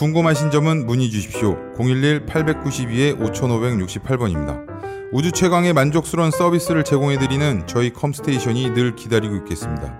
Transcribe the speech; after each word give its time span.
궁금하신 0.00 0.50
점은 0.50 0.86
문의 0.86 1.10
주십시오. 1.10 1.58
011-892-5568번입니다. 1.76 4.64
우주 5.12 5.30
최강의 5.30 5.74
만족스러운 5.74 6.30
서비스를 6.30 6.84
제공해드리는 6.84 7.66
저희 7.66 7.92
컴스테이션이 7.92 8.70
늘 8.70 8.96
기다리고 8.96 9.36
있겠습니다. 9.36 9.94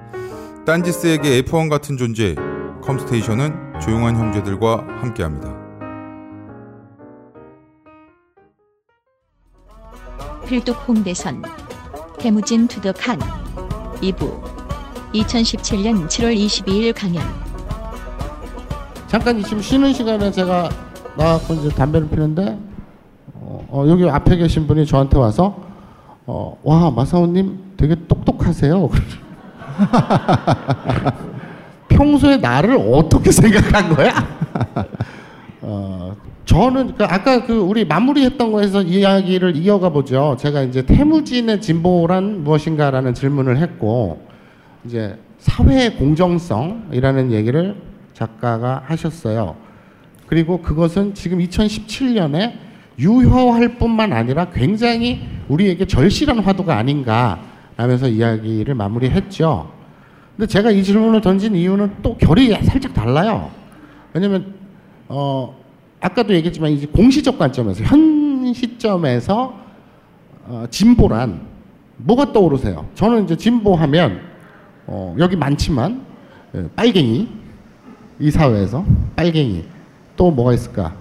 딴지스에게 0.64 1.42
F1 1.42 1.68
같은 1.68 1.98
존재, 1.98 2.34
컴스테이션은 2.82 3.80
조용한 3.82 4.16
형제들과 4.16 4.86
함께합니다. 5.02 5.54
필독 10.46 10.88
홍대선 10.88 11.42
테무진 12.18 12.66
to 12.68 12.81
the 12.81 12.99
칸 12.99 13.18
2부 14.00 14.42
2017년 15.12 16.06
7월 16.06 16.34
22일 16.34 16.94
강연 16.96 17.49
잠깐 19.10 19.42
지금 19.42 19.60
쉬는 19.60 19.92
시간에 19.92 20.30
제가 20.30 20.68
나가고 21.16 21.54
이제 21.54 21.68
담배를 21.70 22.08
피는데 22.08 22.56
어, 23.34 23.66
어, 23.68 23.84
여기 23.88 24.08
앞에 24.08 24.36
계신 24.36 24.68
분이 24.68 24.86
저한테 24.86 25.18
와서 25.18 25.60
어, 26.26 26.56
와 26.62 26.92
마사오님 26.92 27.72
되게 27.76 27.96
똑똑하세요. 28.06 28.88
평소에 31.88 32.36
나를 32.36 32.76
어떻게 32.76 33.32
생각한 33.32 33.96
거야? 33.96 34.12
어, 35.62 36.14
저는 36.44 36.94
그 36.94 37.02
아까 37.02 37.44
그 37.44 37.58
우리 37.58 37.84
마무리했던 37.84 38.52
거에서 38.52 38.80
이야기를 38.80 39.56
이어가 39.56 39.88
보죠. 39.88 40.36
제가 40.38 40.62
이제 40.62 40.86
태무진의 40.86 41.60
진보란 41.60 42.44
무엇인가라는 42.44 43.14
질문을 43.14 43.56
했고 43.56 44.24
이제 44.84 45.18
사회의 45.40 45.96
공정성이라는 45.96 47.32
얘기를 47.32 47.89
작가가 48.20 48.82
하셨어요. 48.84 49.56
그리고 50.26 50.60
그것은 50.60 51.14
지금 51.14 51.38
2017년에 51.38 52.52
유효할 52.98 53.78
뿐만 53.78 54.12
아니라 54.12 54.50
굉장히 54.50 55.26
우리에게 55.48 55.86
절실한 55.86 56.40
화두가 56.40 56.76
아닌가 56.76 57.40
라면서 57.78 58.08
이야기를 58.08 58.74
마무리했죠. 58.74 59.72
근데 60.36 60.46
제가 60.46 60.70
이 60.70 60.84
질문을 60.84 61.22
던진 61.22 61.56
이유는 61.56 61.96
또 62.02 62.14
결이 62.18 62.50
살짝 62.62 62.92
달라요. 62.92 63.50
왜냐면 64.12 64.54
어 65.08 65.58
아까도 66.00 66.34
얘기했지만 66.34 66.72
이제 66.72 66.86
공시적 66.86 67.38
관점에서 67.38 67.84
현 67.84 68.52
시점에서 68.52 69.58
어, 70.44 70.64
진보란 70.68 71.40
뭐가 71.96 72.32
떠오르세요? 72.32 72.86
저는 72.94 73.24
이제 73.24 73.36
진보하면 73.36 74.20
어, 74.86 75.14
여기 75.18 75.36
많지만 75.36 76.04
예, 76.54 76.68
빨갱이 76.76 77.39
이 78.20 78.30
사회에서 78.30 78.84
빨갱이 79.16 79.64
또 80.16 80.30
뭐가 80.30 80.52
있을까? 80.52 80.94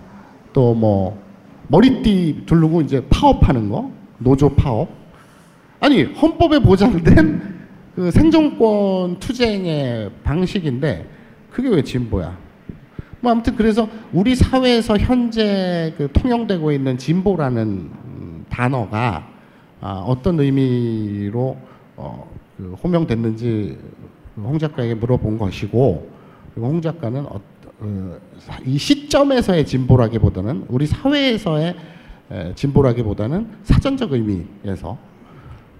또 0.53 0.73
뭐 0.73 1.21
머리띠 1.67 2.43
두르고 2.45 2.81
이제 2.81 3.05
파업하는 3.09 3.69
거 3.69 3.91
노조 4.17 4.49
파업 4.49 4.89
아니 5.79 6.03
헌법에 6.03 6.59
보장된 6.59 7.59
그 7.95 8.11
생존권 8.11 9.19
투쟁의 9.19 10.09
방식인데 10.23 11.07
그게 11.51 11.69
왜 11.69 11.83
진보야? 11.83 12.37
뭐 13.21 13.31
아무튼 13.31 13.55
그래서 13.55 13.87
우리 14.13 14.35
사회에서 14.35 14.97
현재 14.97 15.93
그 15.97 16.09
통용되고 16.11 16.71
있는 16.71 16.97
진보라는 16.97 17.61
음, 17.61 18.45
단어가 18.49 19.27
아, 19.81 20.03
어떤 20.07 20.39
의미로 20.39 21.57
어, 21.97 22.29
그 22.57 22.75
호명됐는지 22.83 23.77
홍 24.37 24.57
작가에게 24.57 24.95
물어본 24.95 25.37
것이고 25.37 26.08
그리고 26.59 26.67
홍 26.67 26.81
작가는 26.81 27.25
어, 27.25 27.39
어, 27.79 28.17
이 28.65 28.77
시점에서의 28.77 29.65
진보라기보다는 29.65 30.65
우리 30.67 30.85
사회에서의 30.85 31.75
에, 32.31 32.53
진보라기보다는 32.53 33.47
사전적 33.63 34.11
의미에서 34.11 34.97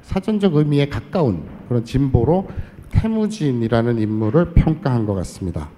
사전적 0.01 0.55
의미에 0.55 0.87
가까운 0.87 1.43
그런 1.67 1.83
진보로 1.83 2.47
태무진이라는 2.91 3.99
인물을 3.99 4.53
평가한 4.53 5.05
것 5.05 5.15
같습니다. 5.15 5.69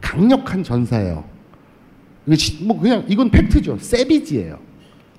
강력한 0.00 0.64
전사예요. 0.64 1.24
뭐 2.64 2.80
그냥 2.80 3.04
이건 3.08 3.30
팩트죠. 3.30 3.78
세비지예요. 3.78 4.58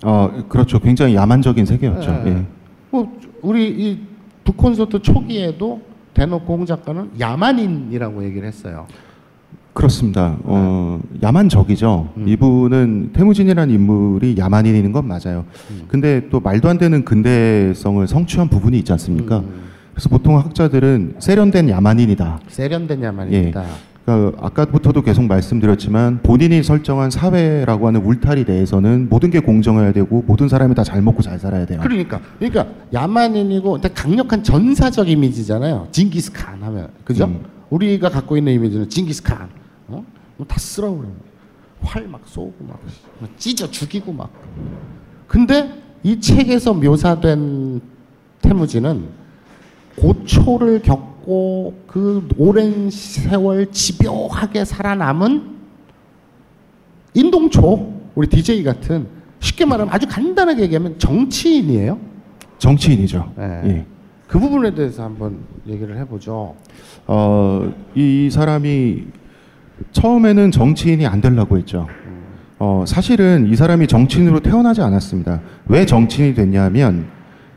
어, 0.04 0.46
그렇죠. 0.50 0.80
굉장히 0.80 1.16
야만적인 1.16 1.66
세계였죠. 1.66 2.12
예. 2.12 2.30
예. 2.30 2.46
뭐 2.92 3.18
우리 3.42 3.70
이 3.70 4.00
북콘서트 4.44 5.02
초기에도 5.02 5.93
대놓고 6.14 6.54
홍 6.58 6.66
작가는 6.66 7.12
야만인이라고 7.20 8.24
얘기를 8.26 8.48
했어요. 8.48 8.88
그렇습니다. 9.74 10.38
어, 10.44 11.00
야만적이죠. 11.22 12.10
음. 12.18 12.28
이분은 12.28 13.10
태무진이라는 13.14 13.74
인물이 13.74 14.36
야만인인 14.38 14.92
건 14.92 15.08
맞아요. 15.08 15.46
음. 15.72 15.84
근데 15.88 16.30
또 16.30 16.40
말도 16.40 16.70
안 16.70 16.78
되는 16.78 17.04
근대성을 17.04 18.06
성취한 18.08 18.50
부분이 18.50 18.78
있지 18.80 18.92
않습니까? 18.92 19.40
음, 19.40 19.64
그래서 19.94 20.10
보통 20.10 20.38
학자들은 20.38 21.16
세련된 21.20 21.70
야만인이다. 21.70 22.42
세련된 22.48 23.02
야만인이다. 23.02 23.64
그러니까 24.06 24.46
아까부터도 24.48 25.02
계속 25.02 25.24
말씀드렸지만 25.26 26.20
본인이 26.24 26.62
설정한 26.62 27.10
사회라고 27.10 27.88
하는 27.88 28.04
울타리 28.04 28.44
내에서는 28.44 29.08
모든 29.10 29.30
게 29.30 29.40
공정해야 29.40 29.94
되고 29.94 30.24
모든 30.28 30.50
사람이 30.50 30.76
다 30.76 30.84
잘 30.84 31.02
먹고 31.02 31.22
잘 31.22 31.40
살아야 31.40 31.66
돼요. 31.66 31.80
그러니까 31.82 32.20
그러니까 32.38 32.68
야만인이고 32.92 33.80
강력한 33.96 34.44
전사적 34.44 35.08
이미지잖아요. 35.10 35.88
징기스칸 35.92 36.62
하면 36.62 36.90
그죠? 37.06 37.26
음. 37.26 37.46
우리가 37.70 38.10
갖고 38.10 38.36
있는 38.36 38.52
이미지는 38.54 38.90
징기스칸. 38.90 39.48
어? 39.88 40.06
뭐다 40.38 40.58
쓰라고 40.60 40.98
그래. 40.98 41.10
활막 41.82 42.22
쏘고 42.26 42.54
막 42.60 42.80
찢어 43.38 43.72
죽이고 43.72 44.12
막. 44.12 44.30
근데 45.28 45.82
이 46.04 46.20
책에서 46.20 46.74
묘사된 46.74 47.80
태무진은 48.42 49.06
고초를 49.98 50.82
겪 50.82 51.13
고 51.26 51.74
그 51.94 52.28
오랜 52.40 52.90
세월 52.90 53.72
집요하게 53.72 54.66
살아남은 54.66 55.44
인동초 57.14 58.02
우리 58.16 58.28
DJ 58.28 58.64
같은 58.64 59.06
쉽게 59.40 59.66
말하면 59.66 59.94
아주 59.94 60.08
간단하게 60.08 60.64
얘기하면 60.64 60.98
정치인이에요. 60.98 62.00
정치인이죠. 62.58 63.34
예. 63.38 63.44
예. 63.66 63.86
그 64.28 64.40
부분에 64.40 64.74
대해서 64.74 65.04
한번 65.04 65.38
얘기를 65.68 65.96
해보죠. 66.00 66.56
어, 67.06 67.72
이 67.94 68.30
사람이 68.32 69.04
처음에는 69.92 70.50
정치인이 70.50 71.06
안 71.06 71.22
되려고 71.22 71.56
했죠. 71.60 71.88
어, 72.58 72.86
사실은 72.88 73.48
이 73.52 73.56
사람이 73.56 73.86
정치인으로 73.86 74.40
태어나지 74.40 74.82
않았습니다. 74.82 75.42
왜 75.68 75.86
정치인이 75.86 76.34
됐냐면 76.34 77.06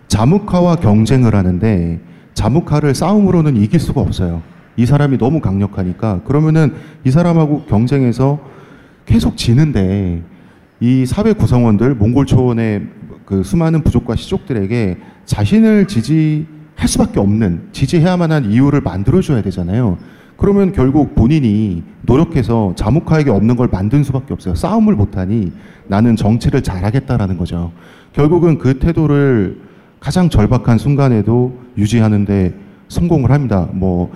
자묵화와 0.09 0.77
경쟁을 0.77 1.35
하는데 1.35 2.01
자묵화를 2.37 2.95
싸움으로는 2.95 3.57
이길 3.57 3.81
수가 3.81 4.03
없어요. 4.03 4.43
이 4.77 4.85
사람이 4.85 5.17
너무 5.19 5.41
강력하니까 5.41 6.21
그러면은 6.25 6.75
이 7.03 7.11
사람하고 7.11 7.65
경쟁해서 7.65 8.39
계속 9.07 9.37
지는데 9.37 10.23
이 10.79 11.07
사회 11.07 11.33
구성원들 11.33 11.95
몽골 11.95 12.27
초원의 12.27 12.87
그 13.25 13.43
수많은 13.43 13.83
부족과 13.83 14.17
시족들에게 14.17 14.99
자신을 15.25 15.89
지지할 15.89 16.87
수밖에 16.87 17.19
없는 17.19 17.71
지지해야만 17.73 18.31
한 18.31 18.51
이유를 18.51 18.83
만들어줘야 18.83 19.41
되잖아요. 19.43 19.97
그러면 20.37 20.73
결국 20.73 21.15
본인이 21.15 21.83
노력해서 22.03 22.75
자묵화에게 22.77 23.31
없는 23.31 23.57
걸 23.57 23.69
만든 23.73 24.05
수밖에 24.05 24.35
없어요. 24.35 24.55
싸움을 24.55 24.95
못하니 24.95 25.53
나는 25.87 26.15
정치를 26.15 26.63
잘하겠다라는 26.63 27.39
거죠. 27.39 27.73
결국은 28.13 28.59
그 28.59 28.79
태도를 28.79 29.59
가장 30.01 30.29
절박한 30.29 30.79
순간에도 30.79 31.59
유지하는데 31.77 32.55
성공을 32.89 33.31
합니다. 33.31 33.69
뭐 33.73 34.13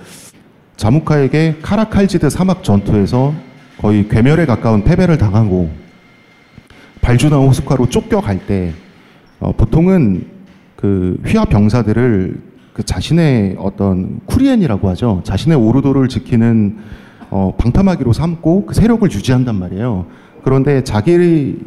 자무카에게 0.76 1.56
카라칼지드 1.62 2.30
사막 2.30 2.62
전투에서 2.62 3.34
거의 3.78 4.08
괴멸에 4.08 4.46
가까운 4.46 4.84
패배를 4.84 5.18
당하고 5.18 5.70
발주나 7.00 7.36
호숫가로 7.36 7.88
쫓겨갈 7.88 8.46
때 8.46 8.72
어, 9.40 9.52
보통은 9.52 10.26
그 10.76 11.20
휘하 11.26 11.44
병사들을 11.44 12.40
그 12.72 12.82
자신의 12.84 13.56
어떤 13.58 14.20
쿠리엔이라고 14.26 14.88
하죠. 14.90 15.22
자신의 15.24 15.58
오르도를 15.58 16.08
지키는 16.08 16.78
어, 17.30 17.54
방탐하기로 17.58 18.12
삼고 18.12 18.66
그 18.66 18.74
세력을 18.74 19.10
유지한단 19.10 19.56
말이에요. 19.56 20.06
그런데 20.44 20.84
자기를 20.84 21.58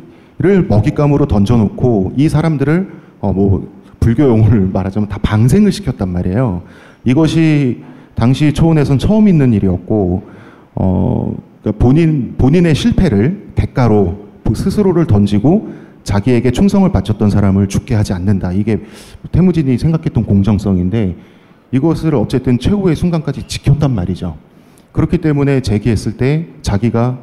먹잇감으로 0.67 1.25
던져놓고 1.27 2.13
이 2.15 2.29
사람들을 2.29 3.03
어 3.21 3.31
뭐 3.31 3.82
불교 4.03 4.23
용어를 4.23 4.69
말하자면 4.73 5.09
다 5.09 5.17
방생을 5.21 5.71
시켰단 5.71 6.09
말이에요. 6.09 6.61
이것이 7.05 7.81
당시 8.15 8.53
초원에선 8.53 8.99
처음 8.99 9.27
있는 9.27 9.53
일이었고 9.53 10.23
어 10.75 11.35
그러니까 11.61 11.83
본인 11.83 12.35
본인의 12.37 12.75
실패를 12.75 13.51
대가로 13.55 14.23
스스로를 14.53 15.07
던지고 15.07 15.73
자기에게 16.03 16.51
충성을 16.51 16.91
바쳤던 16.91 17.29
사람을 17.29 17.67
죽게 17.69 17.95
하지 17.95 18.13
않는다. 18.13 18.51
이게 18.51 18.81
태무진이 19.31 19.77
생각했던 19.77 20.25
공정성인데 20.25 21.15
이것을 21.71 22.13
어쨌든 22.13 22.59
최후의 22.59 22.95
순간까지 22.95 23.47
지켰단 23.47 23.95
말이죠. 23.95 24.37
그렇기 24.91 25.19
때문에 25.19 25.61
제기했을 25.61 26.17
때 26.17 26.47
자기가 26.61 27.17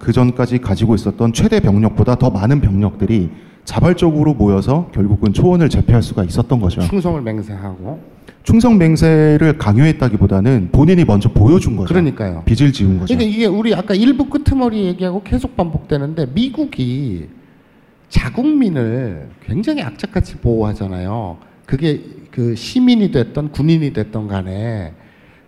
그 0.00 0.10
전까지 0.12 0.58
가지고 0.58 0.96
있었던 0.96 1.32
최대 1.32 1.60
병력보다 1.60 2.16
더 2.16 2.30
많은 2.30 2.60
병력들이 2.60 3.30
자발적으로 3.64 4.34
모여서 4.34 4.90
결국은 4.92 5.32
초원을 5.32 5.68
제패할 5.68 6.02
수가 6.02 6.24
있었던 6.24 6.60
거죠. 6.60 6.80
충성을 6.80 7.20
맹세하고 7.20 8.00
충성 8.42 8.78
맹세를 8.78 9.58
강요했다기보다는 9.58 10.70
본인이 10.72 11.04
먼저 11.04 11.28
보여준 11.30 11.76
거죠. 11.76 11.88
그러니까요. 11.88 12.42
빚을 12.46 12.72
지은 12.72 12.98
거죠. 13.00 13.14
그러니까 13.14 13.36
이게 13.36 13.46
우리 13.46 13.74
아까 13.74 13.94
일부 13.94 14.26
끄트머리 14.26 14.84
얘기하고 14.86 15.22
계속 15.22 15.56
반복되는데 15.56 16.26
미국이 16.34 17.28
자국민을 18.08 19.28
굉장히 19.44 19.82
악착같이 19.82 20.36
보호하잖아요. 20.36 21.38
그게 21.66 22.02
그 22.30 22.54
시민이 22.54 23.10
됐던 23.12 23.52
군인이 23.52 23.92
됐던 23.92 24.26
간에 24.26 24.94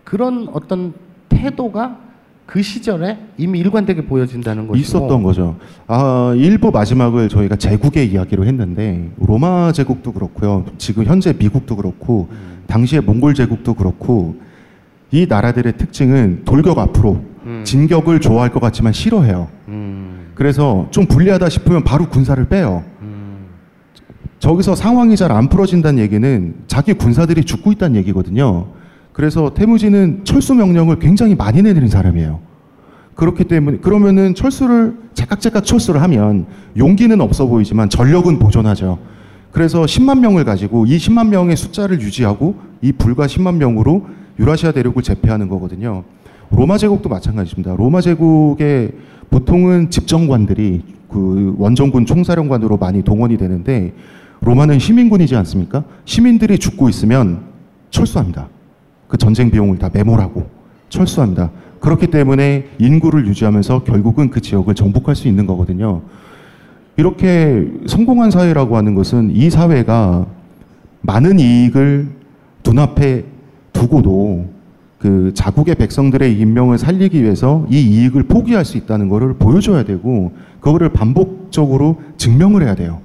그런 0.03 0.47
어떤 0.53 0.93
태도가 1.29 1.99
그 2.45 2.61
시절에 2.61 3.17
이미 3.37 3.59
일관되게 3.59 4.05
보여진다는 4.05 4.67
것이고 4.67 4.81
있었던 4.81 5.23
거죠. 5.23 5.55
아, 5.87 6.33
일부 6.35 6.71
마지막을 6.71 7.29
저희가 7.29 7.55
제국의 7.55 8.11
이야기로 8.11 8.45
했는데 8.45 9.09
로마 9.17 9.71
제국도 9.71 10.11
그렇고요. 10.11 10.65
지금 10.77 11.05
현재 11.05 11.33
미국도 11.37 11.75
그렇고 11.77 12.27
당시의 12.67 13.01
몽골 13.01 13.33
제국도 13.33 13.73
그렇고 13.75 14.35
이 15.11 15.25
나라들의 15.27 15.77
특징은 15.77 16.41
돌격 16.43 16.79
앞으로 16.79 17.23
음. 17.45 17.61
진격을 17.65 18.19
좋아할 18.19 18.51
것 18.51 18.59
같지만 18.59 18.93
싫어해요. 18.93 19.47
음, 19.69 20.27
그래서 20.35 20.87
좀 20.91 21.05
불리하다 21.05 21.49
싶으면 21.49 21.83
바로 21.83 22.07
군사를 22.09 22.43
빼요. 22.49 22.83
음, 23.01 23.45
저기서 24.39 24.75
상황이 24.75 25.15
잘 25.15 25.31
안 25.31 25.49
풀어진다는 25.49 26.01
얘기는 26.01 26.55
자기 26.67 26.93
군사들이 26.93 27.43
죽고 27.45 27.71
있다는 27.73 27.95
얘기거든요. 27.97 28.67
그래서 29.13 29.53
태무진은 29.53 30.21
철수 30.25 30.55
명령을 30.55 30.99
굉장히 30.99 31.35
많이 31.35 31.61
내리는 31.61 31.87
사람이에요. 31.87 32.39
그렇기 33.15 33.43
때문에 33.43 33.77
그러면은 33.77 34.33
철수를 34.33 34.97
제깍제깍 35.13 35.65
철수를 35.65 36.01
하면 36.01 36.47
용기는 36.75 37.21
없어 37.21 37.45
보이지만 37.45 37.89
전력은 37.89 38.39
보존하죠. 38.39 38.97
그래서 39.51 39.83
10만 39.83 40.19
명을 40.19 40.45
가지고 40.45 40.87
이 40.87 40.97
10만 40.97 41.29
명의 41.29 41.55
숫자를 41.55 42.01
유지하고 42.01 42.55
이 42.81 42.91
불과 42.91 43.27
10만 43.27 43.57
명으로 43.57 44.07
유라시아 44.39 44.71
대륙을 44.71 45.03
제패하는 45.03 45.47
거거든요. 45.47 46.03
로마 46.49 46.79
제국도 46.79 47.07
마찬가지입니다. 47.07 47.75
로마 47.75 48.01
제국의 48.01 48.93
보통은 49.29 49.91
집정관들이 49.91 50.81
그 51.07 51.55
원정군 51.59 52.07
총사령관으로 52.07 52.77
많이 52.77 53.03
동원이 53.03 53.37
되는데 53.37 53.93
로마는 54.41 54.79
시민군이지 54.79 55.35
않습니까? 55.35 55.83
시민들이 56.05 56.57
죽고 56.57 56.89
있으면 56.89 57.43
철수합니다. 57.91 58.49
그 59.13 59.17
전쟁 59.19 59.51
비용을 59.51 59.77
다 59.77 59.91
매몰하고 59.93 60.49
철수합니다. 60.89 61.51
그렇기 61.79 62.07
때문에 62.07 62.65
인구를 62.79 63.27
유지하면서 63.27 63.83
결국은 63.83 64.31
그 64.31 64.41
지역을 64.41 64.73
정복할 64.73 65.15
수 65.15 65.27
있는 65.27 65.45
거거든요. 65.45 66.01
이렇게 66.97 67.67
성공한 67.85 68.31
사회라고 68.31 68.75
하는 68.75 68.95
것은 68.95 69.29
이 69.35 69.51
사회가 69.51 70.25
많은 71.01 71.37
이익을 71.37 72.07
눈앞에 72.65 73.25
두고도 73.71 74.47
그 74.97 75.31
자국의 75.35 75.75
백성들의 75.75 76.35
인명을 76.39 76.79
살리기 76.79 77.21
위해서 77.21 77.67
이 77.69 77.81
이익을 77.81 78.23
포기할 78.23 78.65
수 78.65 78.77
있다는 78.77 79.09
것을 79.09 79.35
보여줘야 79.35 79.83
되고 79.83 80.33
그거를 80.59 80.89
반복적으로 80.89 82.01
증명을 82.17 82.63
해야 82.63 82.73
돼요. 82.73 82.99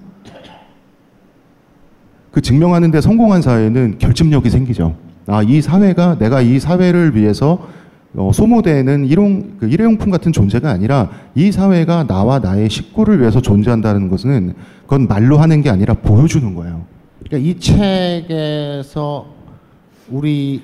그 2.30 2.40
증명하는데 2.40 2.98
성공한 3.02 3.42
사회는 3.42 3.98
결집력이 3.98 4.48
생기죠. 4.48 5.07
아, 5.28 5.42
이 5.42 5.60
사회가 5.60 6.18
내가 6.18 6.40
이 6.40 6.58
사회를 6.58 7.14
위해서 7.14 7.68
어, 8.16 8.30
소모되는 8.32 9.04
일용, 9.04 9.58
그 9.58 9.68
일회용품 9.68 10.10
같은 10.10 10.32
존재가 10.32 10.70
아니라 10.70 11.10
이 11.34 11.52
사회가 11.52 12.06
나와 12.06 12.38
나의 12.38 12.70
식구를 12.70 13.20
위해서 13.20 13.40
존재한다는 13.40 14.08
것은 14.08 14.54
그건 14.84 15.06
말로 15.06 15.36
하는 15.36 15.60
게 15.60 15.68
아니라 15.68 15.92
보여주는 15.92 16.54
거예요. 16.54 16.86
그러니까 17.22 17.48
이 17.48 17.60
책에서 17.60 19.26
우리 20.08 20.62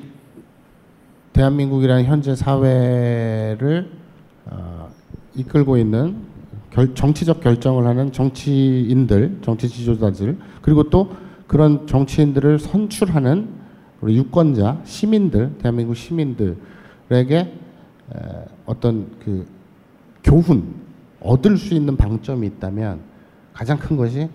대한민국이라는 1.34 2.05
현재 2.06 2.34
사회를 2.34 3.90
어, 4.46 4.88
이끌고 5.34 5.76
있는 5.76 6.17
결, 6.70 6.94
정치적 6.94 7.40
결정을 7.40 7.87
하는 7.87 8.10
정치인들, 8.12 9.40
정치 9.43 9.69
지도자들, 9.69 10.38
그리고 10.62 10.88
또 10.88 11.10
그런 11.46 11.87
정치인들을 11.87 12.58
선출하는 12.58 13.63
우리 14.04 14.18
유권자, 14.18 14.82
시민들, 14.84 15.52
대한민국 15.62 15.96
시민들에게 15.96 16.58
에, 17.10 17.48
어떤 18.66 19.06
그 19.24 19.46
교훈 20.22 20.62
얻을 21.20 21.56
수 21.56 21.72
있는 21.72 21.96
방점이 21.96 22.46
있다면 22.48 22.98
가장 23.54 23.78
큰 23.78 23.96
것이 23.96 24.28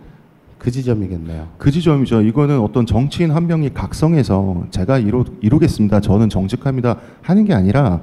그 0.58 0.72
지점이겠네요. 0.72 1.50
그 1.60 1.70
지점이죠. 1.70 2.22
이거는 2.24 2.60
어떤 2.62 2.88
정치인 2.88 3.30
한 3.30 3.46
명이 3.46 3.76
각성해서 3.76 4.66
제가 4.72 4.98
이루, 4.98 5.24
이루겠습니다. 5.40 6.02
저는 6.02 6.30
정직합니다. 6.30 6.98
하는 7.22 7.46
게 7.46 7.54
아니라 7.54 8.02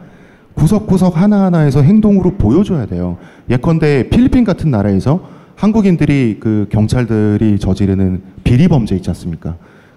구석구석 0.54 1.20
하나하나에서 1.20 1.82
행동으로 1.82 2.36
보여줘야 2.36 2.86
돼요. 2.86 3.19
예컨대 3.50 4.08
필리핀 4.08 4.44
같은 4.44 4.70
나라에서 4.70 5.28
한국인들이 5.56 6.36
그 6.38 6.69
경찰들이 6.70 7.58
저지르는 7.58 8.22
비리 8.44 8.69
범죄 8.69 8.94
있지 8.94 9.10
않습니까? 9.10 9.56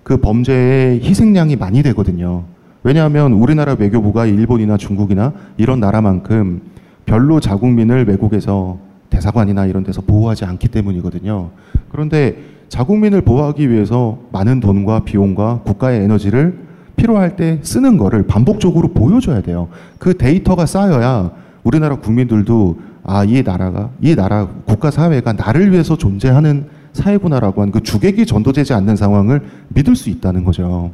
그 0.10 0.18
범죄의 0.18 1.02
희생양이 1.04 1.56
많이 1.56 1.84
되거든요. 1.84 2.46
왜냐하면 2.82 3.32
우리나라 3.32 3.76
외교부가 3.78 4.26
일본이나 4.26 4.76
중국이나 4.76 5.34
이런 5.58 5.80
나라만큼 5.80 6.62
별로 7.06 7.40
자국민을 7.40 8.08
외국에서 8.08 8.80
대사관이나 9.12 9.68
이런 9.68 9.84
데서 9.84 10.02
보호하지 10.02 10.46
않기 10.46 10.70
때문이거든요. 10.70 11.52
그런데 11.92 12.38
자국민을 12.70 13.22
보호하기 13.22 13.70
위해서 13.70 14.18
많은 14.32 14.62
돈과 14.62 15.02
비용과 15.02 15.62
국가의 15.64 16.02
에너지를 16.06 16.58
필요할 16.96 17.36
때 17.36 17.60
쓰는 17.62 17.98
거를 17.98 18.26
반복적으로 18.26 18.88
보여줘야 18.88 19.42
돼요. 19.42 19.68
그 20.00 20.18
데이터가 20.18 20.66
쌓여야 20.66 21.30
우리나라 21.62 21.98
국민들도 21.98 22.80
아, 23.04 23.24
이 23.26 23.44
나라가, 23.44 23.92
이 24.02 24.16
나라, 24.16 24.48
국가 24.66 24.90
사회가 24.90 25.34
나를 25.34 25.72
위해서 25.72 25.96
존재하는 25.96 26.66
사회구나라고 27.04 27.62
하는 27.62 27.72
그 27.72 27.82
주객이 27.82 28.26
전도되지 28.26 28.74
않는 28.74 28.96
상황을 28.96 29.42
믿을 29.70 29.96
수 29.96 30.10
있다는 30.10 30.44
거죠. 30.44 30.92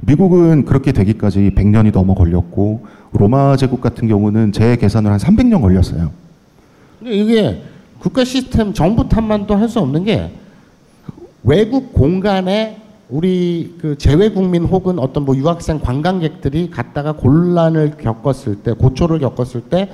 미국은 0.00 0.64
그렇게 0.64 0.92
되기까지 0.92 1.52
100년이 1.56 1.92
넘어 1.92 2.14
걸렸고, 2.14 2.86
로마 3.12 3.56
제국 3.56 3.80
같은 3.80 4.06
경우는 4.06 4.52
제 4.52 4.76
계산으로 4.76 5.12
한 5.12 5.18
300년 5.18 5.60
걸렸어요. 5.60 6.10
근데 6.98 7.14
이게 7.14 7.62
국가 7.98 8.24
시스템 8.24 8.72
정부 8.72 9.08
탓만도 9.08 9.56
할 9.56 9.68
수 9.68 9.80
없는 9.80 10.04
게 10.04 10.30
외국 11.42 11.92
공간에 11.92 12.80
우리 13.08 13.74
그 13.80 13.96
재외 13.96 14.30
국민 14.30 14.64
혹은 14.64 14.98
어떤 14.98 15.24
뭐 15.24 15.34
유학생 15.36 15.80
관광객들이 15.80 16.70
갔다가 16.70 17.12
곤란을 17.12 17.92
겪었을 17.98 18.56
때 18.56 18.72
고초를 18.72 19.18
겪었을 19.20 19.62
때 19.62 19.88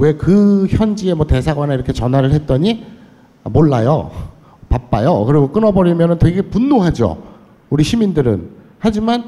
왜 0.00 0.12
그 0.16 0.68
현지에 0.70 1.14
뭐 1.14 1.26
대사관에 1.26 1.74
이렇게 1.74 1.92
전화를 1.92 2.30
했더니 2.32 2.84
아, 2.84 2.97
몰라요 3.48 4.10
바빠요 4.68 5.24
그리고 5.24 5.50
끊어버리면 5.50 6.18
되게 6.18 6.42
분노하죠 6.42 7.22
우리 7.70 7.82
시민들은 7.84 8.50
하지만 8.78 9.24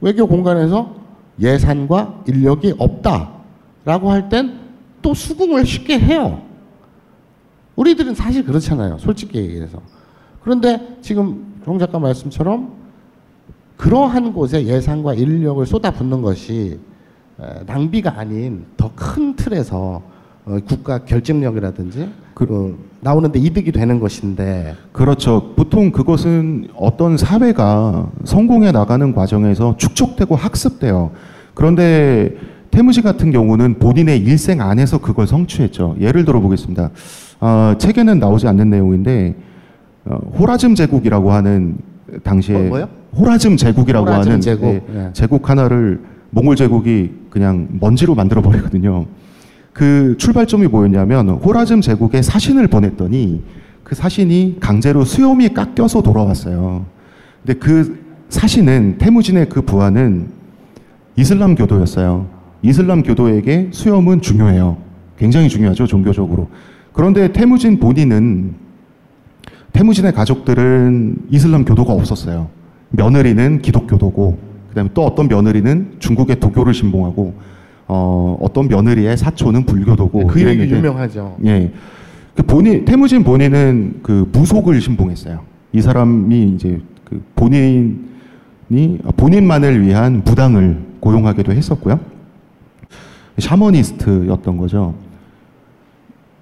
외교 0.00 0.26
공간에서 0.26 0.94
예산과 1.40 2.22
인력이 2.26 2.74
없다라고 2.78 4.10
할 4.10 4.28
땐 4.28 4.60
또 5.02 5.14
수긍을 5.14 5.64
쉽게 5.64 5.98
해요. 5.98 6.42
우리들은 7.76 8.14
사실 8.14 8.44
그렇잖아요. 8.44 8.98
솔직히 8.98 9.38
얘기해서. 9.38 9.80
그런데 10.42 10.98
지금 11.00 11.54
정 11.64 11.78
작가 11.78 11.98
말씀처럼 11.98 12.74
그러한 13.76 14.34
곳에 14.34 14.66
예산과 14.66 15.14
인력을 15.14 15.64
쏟아붓는 15.64 16.20
것이 16.20 16.78
에, 17.40 17.64
낭비가 17.64 18.18
아닌 18.18 18.66
더 18.76 18.90
큰 18.94 19.34
틀에서 19.34 20.02
어, 20.44 20.58
국가 20.66 20.98
결집력이라든지 21.04 22.10
그, 22.46 22.78
나오는데 23.00 23.38
이득이 23.38 23.70
되는 23.72 24.00
것인데 24.00 24.74
그렇죠. 24.92 25.52
보통 25.56 25.90
그것은 25.90 26.68
어떤 26.74 27.16
사회가 27.16 28.10
성공해 28.24 28.72
나가는 28.72 29.14
과정에서 29.14 29.76
축적되고 29.76 30.36
학습돼요. 30.36 31.10
그런데 31.54 32.34
태무지 32.70 33.02
같은 33.02 33.30
경우는 33.30 33.78
본인의 33.78 34.20
일생 34.20 34.60
안에서 34.62 34.98
그걸 34.98 35.26
성취했죠. 35.26 35.96
예를 36.00 36.24
들어 36.24 36.40
보겠습니다. 36.40 36.90
어, 37.40 37.74
책에는 37.78 38.18
나오지 38.18 38.46
않는 38.48 38.70
내용인데 38.70 39.34
어, 40.06 40.18
호라즘 40.38 40.74
제국이라고 40.74 41.32
하는 41.32 41.76
당시에 42.22 42.68
뭐-? 42.68 42.88
호라즘 43.16 43.56
제국이라고 43.56 44.06
호라즘 44.06 44.30
하는 44.30 44.40
제국, 44.40 44.66
예, 44.66 44.82
예. 44.94 45.10
제국 45.12 45.48
하나를 45.50 46.00
몽골 46.30 46.56
제국이 46.56 47.10
그냥 47.28 47.68
먼지로 47.80 48.14
만들어 48.14 48.40
버리거든요. 48.40 49.06
그 49.72 50.16
출발점이 50.18 50.66
뭐였냐면 50.66 51.28
호라즘 51.30 51.80
제국에 51.80 52.22
사신을 52.22 52.68
보냈더니 52.68 53.42
그 53.84 53.94
사신이 53.94 54.58
강제로 54.60 55.04
수염이 55.04 55.54
깎여서 55.54 56.02
돌아왔어요. 56.02 56.86
근데 57.44 57.58
그 57.58 58.00
사신은 58.28 58.98
태무진의 58.98 59.48
그 59.48 59.62
부하는 59.62 60.28
이슬람 61.16 61.54
교도였어요. 61.54 62.26
이슬람 62.62 63.02
교도에게 63.02 63.70
수염은 63.72 64.20
중요해요. 64.20 64.76
굉장히 65.18 65.48
중요하죠, 65.48 65.86
종교적으로. 65.86 66.48
그런데 66.92 67.32
태무진 67.32 67.78
본인은 67.80 68.54
태무진의 69.72 70.12
가족들은 70.12 71.26
이슬람 71.30 71.64
교도가 71.64 71.92
없었어요. 71.92 72.48
며느리는 72.90 73.62
기독교도고, 73.62 74.38
그다음에 74.68 74.90
또 74.94 75.04
어떤 75.04 75.28
며느리는 75.28 75.96
중국의 75.98 76.40
도교를 76.40 76.74
신봉하고, 76.74 77.34
어, 77.92 78.38
어떤 78.40 78.68
며느리의 78.68 79.16
사촌은 79.16 79.64
불교도고. 79.64 80.28
그 80.28 80.40
얘기 80.46 80.72
유명하죠. 80.72 81.38
예. 81.44 81.72
그 82.36 82.44
본인 82.44 82.84
태무진 82.84 83.24
본인은 83.24 83.98
그 84.04 84.30
무속을 84.30 84.80
신봉했어요. 84.80 85.40
이 85.72 85.80
사람이 85.80 86.54
이제 86.54 86.80
그 87.04 87.20
본인이 87.34 87.98
본인만을 89.16 89.82
위한 89.82 90.22
무당을 90.24 90.78
고용하기도 91.00 91.50
했었고요. 91.50 91.98
샤머니스트였던 93.38 94.56
거죠. 94.56 94.94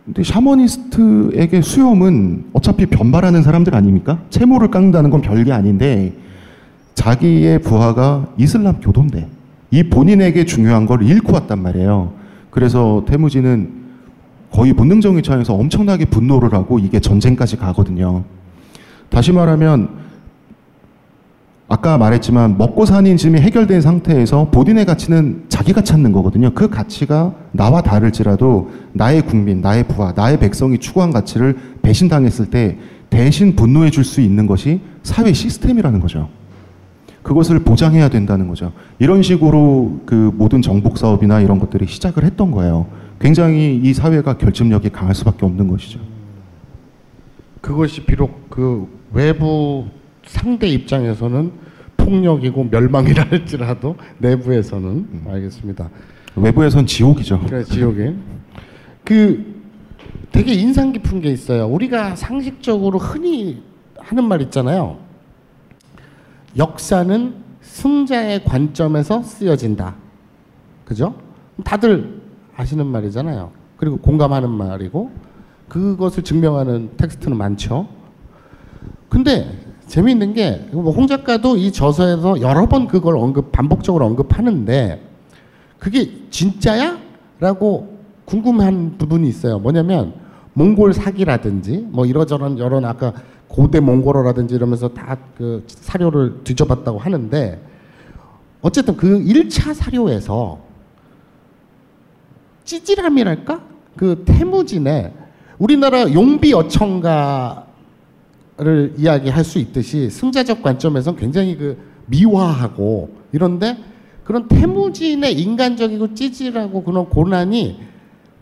근데 0.04 0.22
샤머니스트에게 0.22 1.62
수염은 1.62 2.44
어차피 2.52 2.84
변발하는 2.84 3.42
사람들 3.42 3.74
아닙니까? 3.74 4.18
채모를 4.28 4.70
깎는다는 4.70 5.08
건 5.08 5.22
별게 5.22 5.52
아닌데 5.52 6.12
자기의 6.94 7.60
부하가 7.60 8.28
이슬람 8.36 8.80
교도인데 8.80 9.37
이 9.70 9.82
본인에게 9.82 10.44
중요한 10.44 10.86
걸 10.86 11.02
잃고 11.02 11.32
왔단 11.32 11.62
말이에요. 11.62 12.12
그래서 12.50 13.04
태무진은 13.06 13.78
거의 14.50 14.72
본능적인 14.72 15.22
차원에서 15.22 15.54
엄청나게 15.54 16.06
분노를 16.06 16.52
하고 16.54 16.78
이게 16.78 17.00
전쟁까지 17.00 17.56
가거든요. 17.56 18.24
다시 19.10 19.32
말하면 19.32 20.08
아까 21.70 21.98
말했지만 21.98 22.56
먹고 22.56 22.86
사는 22.86 23.14
짐이 23.14 23.40
해결된 23.40 23.82
상태에서 23.82 24.48
본인의 24.50 24.86
가치는 24.86 25.44
자기가 25.50 25.82
찾는 25.82 26.12
거거든요. 26.12 26.50
그 26.54 26.70
가치가 26.70 27.34
나와 27.52 27.82
다를지라도 27.82 28.70
나의 28.94 29.20
국민, 29.20 29.60
나의 29.60 29.86
부하, 29.86 30.12
나의 30.16 30.38
백성이 30.38 30.78
추구한 30.78 31.10
가치를 31.12 31.58
배신당했을 31.82 32.46
때 32.46 32.78
대신 33.10 33.54
분노해 33.54 33.90
줄 33.90 34.02
수 34.02 34.22
있는 34.22 34.46
것이 34.46 34.80
사회 35.02 35.30
시스템이라는 35.34 36.00
거죠. 36.00 36.30
그것을 37.28 37.58
보장해야 37.58 38.08
된다는 38.08 38.48
거죠. 38.48 38.72
이런 38.98 39.22
식으로 39.22 40.00
그 40.06 40.32
모든 40.34 40.62
정복 40.62 40.96
사업이나 40.96 41.42
이런 41.42 41.58
것들이 41.58 41.86
시작을 41.86 42.24
했던 42.24 42.50
거예요. 42.50 42.86
굉장히 43.20 43.78
이 43.84 43.92
사회가 43.92 44.38
결집력이 44.38 44.88
강할 44.88 45.14
수밖에 45.14 45.44
없는 45.44 45.68
것이죠. 45.68 46.00
그것이 47.60 48.06
비록 48.06 48.48
그 48.48 48.88
외부 49.12 49.84
상대 50.26 50.68
입장에서는 50.68 51.52
폭력이고 51.98 52.68
멸망이라 52.70 53.24
할지라도 53.24 53.96
내부에서는 54.16 55.08
알겠습니다. 55.28 55.90
외부에선 56.34 56.86
지옥이죠. 56.86 57.40
그래 57.46 57.62
지옥에 57.62 58.14
그 59.04 59.60
되게 60.32 60.54
인상 60.54 60.92
깊은 60.92 61.20
게 61.20 61.28
있어요. 61.28 61.66
우리가 61.66 62.16
상식적으로 62.16 62.98
흔히 62.98 63.62
하는 63.98 64.24
말 64.24 64.40
있잖아요. 64.40 65.07
역사는 66.58 67.34
승자의 67.60 68.44
관점에서 68.44 69.22
쓰여진다. 69.22 69.94
그죠? 70.84 71.14
다들 71.64 72.20
아시는 72.56 72.86
말이잖아요. 72.86 73.50
그리고 73.76 73.98
공감하는 73.98 74.50
말이고 74.50 75.10
그것을 75.68 76.24
증명하는 76.24 76.90
텍스트는 76.96 77.36
많죠. 77.36 77.88
근데 79.08 79.48
재미있는 79.86 80.34
게뭐홍 80.34 81.06
작가도 81.06 81.56
이 81.56 81.72
저서에서 81.72 82.40
여러 82.40 82.66
번 82.66 82.88
그걸 82.88 83.16
언급 83.16 83.52
반복적으로 83.52 84.04
언급하는데 84.06 85.02
그게 85.78 86.28
진짜야? 86.30 86.98
라고 87.40 87.98
궁금한 88.24 88.98
부분이 88.98 89.28
있어요. 89.28 89.58
뭐냐면 89.58 90.14
몽골 90.52 90.92
사기라든지 90.92 91.86
뭐 91.88 92.04
이러저런 92.04 92.58
여러 92.58 92.84
아까 92.86 93.12
고대 93.48 93.80
몽골어라든지 93.80 94.54
이러면서 94.54 94.88
다 94.88 95.16
그 95.38 95.62
사료를 95.68 96.40
뒤져봤다고 96.42 96.98
하는데 96.98 97.60
어쨌든 98.60 98.96
그 98.96 99.20
1차 99.20 99.72
사료에서 99.72 100.58
찌질함이랄까? 102.64 103.62
그 103.96 104.24
태무진의 104.26 105.12
우리나라 105.58 106.12
용비 106.12 106.52
어청가를 106.54 107.64
이야기할 108.96 109.44
수 109.44 109.60
있듯이 109.60 110.10
승자적 110.10 110.60
관점에서 110.62 111.14
굉장히 111.14 111.56
그 111.56 111.78
미화하고 112.06 113.10
이런데 113.32 113.78
그런 114.24 114.48
태무진의 114.48 115.40
인간적이고 115.40 116.14
찌질하고 116.14 116.82
그런 116.82 117.08
고난이 117.08 117.80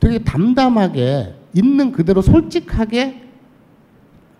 되게 0.00 0.18
담담하게 0.18 1.34
있는 1.54 1.92
그대로 1.92 2.22
솔직하게 2.22 3.22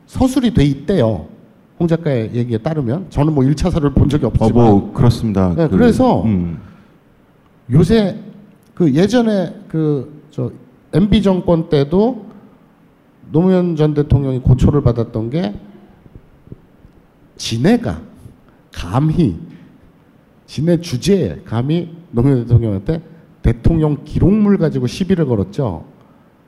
서술이 0.06 0.54
돼 0.54 0.64
있대요. 0.64 1.26
홍 1.78 1.86
작가의 1.88 2.34
얘기에 2.34 2.58
따르면 2.58 3.06
저는 3.10 3.34
뭐 3.34 3.44
1차 3.44 3.70
사를 3.70 3.90
본 3.92 4.08
적이 4.08 4.24
어, 4.24 4.28
없지만 4.28 4.52
뭐 4.52 4.92
그렇습니다. 4.92 5.54
네, 5.54 5.68
그 5.68 5.76
래서 5.76 6.22
음. 6.22 6.58
요새 7.70 8.16
그 8.74 8.92
예전에 8.92 9.54
그 9.68 10.16
저 10.36 10.52
MB 10.92 11.22
정권 11.22 11.70
때도 11.70 12.26
노무현 13.32 13.74
전 13.74 13.94
대통령이 13.94 14.40
고초를 14.40 14.82
받았던 14.82 15.30
게 15.30 15.54
지네가 17.36 18.02
감히 18.70 19.38
지네 20.44 20.82
주제에 20.82 21.40
감히 21.46 21.96
노무현 22.10 22.42
대통령한테 22.42 23.00
대통령 23.40 24.04
기록물 24.04 24.58
가지고 24.58 24.86
시비를 24.86 25.24
걸었죠. 25.24 25.86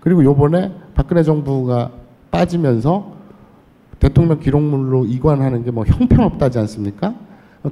그리고 0.01 0.23
요번에 0.23 0.71
박근혜 0.95 1.23
정부가 1.23 1.91
빠지면서 2.31 3.17
대통령 4.01 4.39
기록물로 4.41 5.07
이관하는 5.07 5.65
게 5.65 5.71
뭐 5.71 5.85
형편없다지 5.85 6.59
않습니까? 6.61 7.15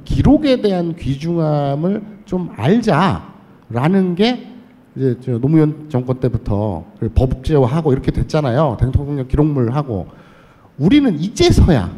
기록에 0.03 0.61
대한 0.61 0.95
귀중함을 0.95 2.01
좀 2.25 2.49
알자라는 2.55 4.15
게 4.15 4.47
이제 4.95 5.15
저 5.21 5.37
노무현 5.39 5.87
정권 5.89 6.19
때부터 6.19 6.85
그 6.99 7.09
법제화하고 7.09 7.93
이렇게 7.93 8.11
됐잖아요. 8.11 8.77
대통령 8.79 9.27
기록물 9.27 9.71
하고 9.73 10.07
우리는 10.77 11.17
이제서야 11.19 11.91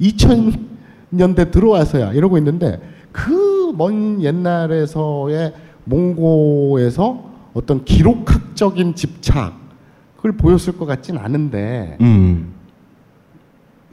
2000년대 0.00 1.50
들어와서야 1.50 2.12
이러고 2.12 2.38
있는데 2.38 2.80
그 3.12 3.50
먼 3.72 4.20
옛날에서의 4.20 5.54
몽고에서 5.84 7.30
어떤 7.54 7.84
기록학적인 7.84 8.96
집착을 8.96 10.32
보였을 10.38 10.76
것 10.76 10.86
같진 10.86 11.16
않은데 11.18 11.96
음. 12.00 12.52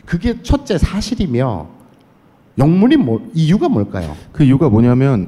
그게 0.08 0.42
첫째 0.42 0.78
사실이며 0.78 1.68
영문이 2.58 2.96
뭐 2.98 3.22
이유가 3.36 3.70
뭘까요? 3.70 4.16
그 4.32 4.44
이유가 4.44 4.70
뭐냐면 4.70 5.28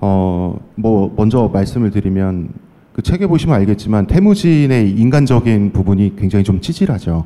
어 0.00 0.56
뭐 0.76 1.12
먼저 1.14 1.50
말씀을 1.52 1.90
드리면 1.90 2.48
그 2.94 3.02
책에 3.02 3.26
보시면 3.26 3.54
알겠지만 3.56 4.06
태무진의 4.06 4.92
인간적인 4.92 5.72
부분이 5.72 6.16
굉장히 6.16 6.42
좀 6.42 6.60
찌질하죠. 6.60 7.24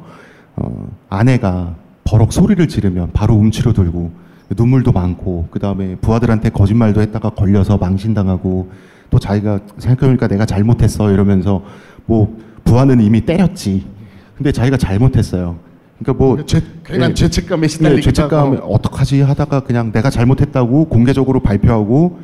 어 0.56 0.88
아내가 1.08 1.76
버럭 2.02 2.32
소리를 2.32 2.66
지르면 2.66 3.10
바로 3.12 3.34
움츠러 3.34 3.72
들고 3.72 4.10
눈물도 4.56 4.90
많고 4.92 5.46
그 5.50 5.60
다음에 5.60 5.96
부하들한테 5.96 6.50
거짓말도 6.50 7.00
했다가 7.00 7.30
걸려서 7.30 7.78
망신당하고 7.78 8.70
또 9.10 9.18
자기가 9.18 9.60
생각해보니까 9.78 10.26
내가 10.26 10.46
잘못했어 10.46 11.12
이러면서 11.12 11.62
뭐 12.06 12.36
부하는 12.64 13.00
이미 13.00 13.20
때렸지. 13.20 13.86
근데 14.36 14.50
자기가 14.50 14.76
잘못했어요. 14.78 15.56
그러니까 16.04 16.12
뭐 16.24 16.44
죄, 16.44 16.62
괜한 16.84 17.10
예. 17.10 17.14
죄책감에 17.14 17.62
네, 17.62 17.68
시달리기도 17.68 18.12
죄책감에 18.12 18.56
하고. 18.58 18.74
어떡하지 18.74 19.22
하다가 19.22 19.60
그냥 19.60 19.90
내가 19.92 20.10
잘못했다고 20.10 20.86
공개적으로 20.86 21.40
발표하고 21.40 22.18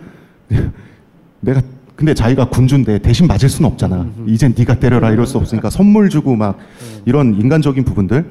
내가 1.41 1.63
근데 1.97 2.15
자기가 2.15 2.49
군주인데 2.49 2.99
대신 3.01 3.27
맞을 3.27 3.49
수는 3.49 3.71
없잖아. 3.71 4.07
이젠 4.27 4.55
네가 4.57 4.79
때려라 4.79 5.11
이럴 5.11 5.27
수 5.27 5.37
없으니까 5.39 5.69
선물 5.71 6.09
주고 6.09 6.35
막 6.37 6.59
이런 7.05 7.35
인간적인 7.35 7.85
부분들. 7.85 8.25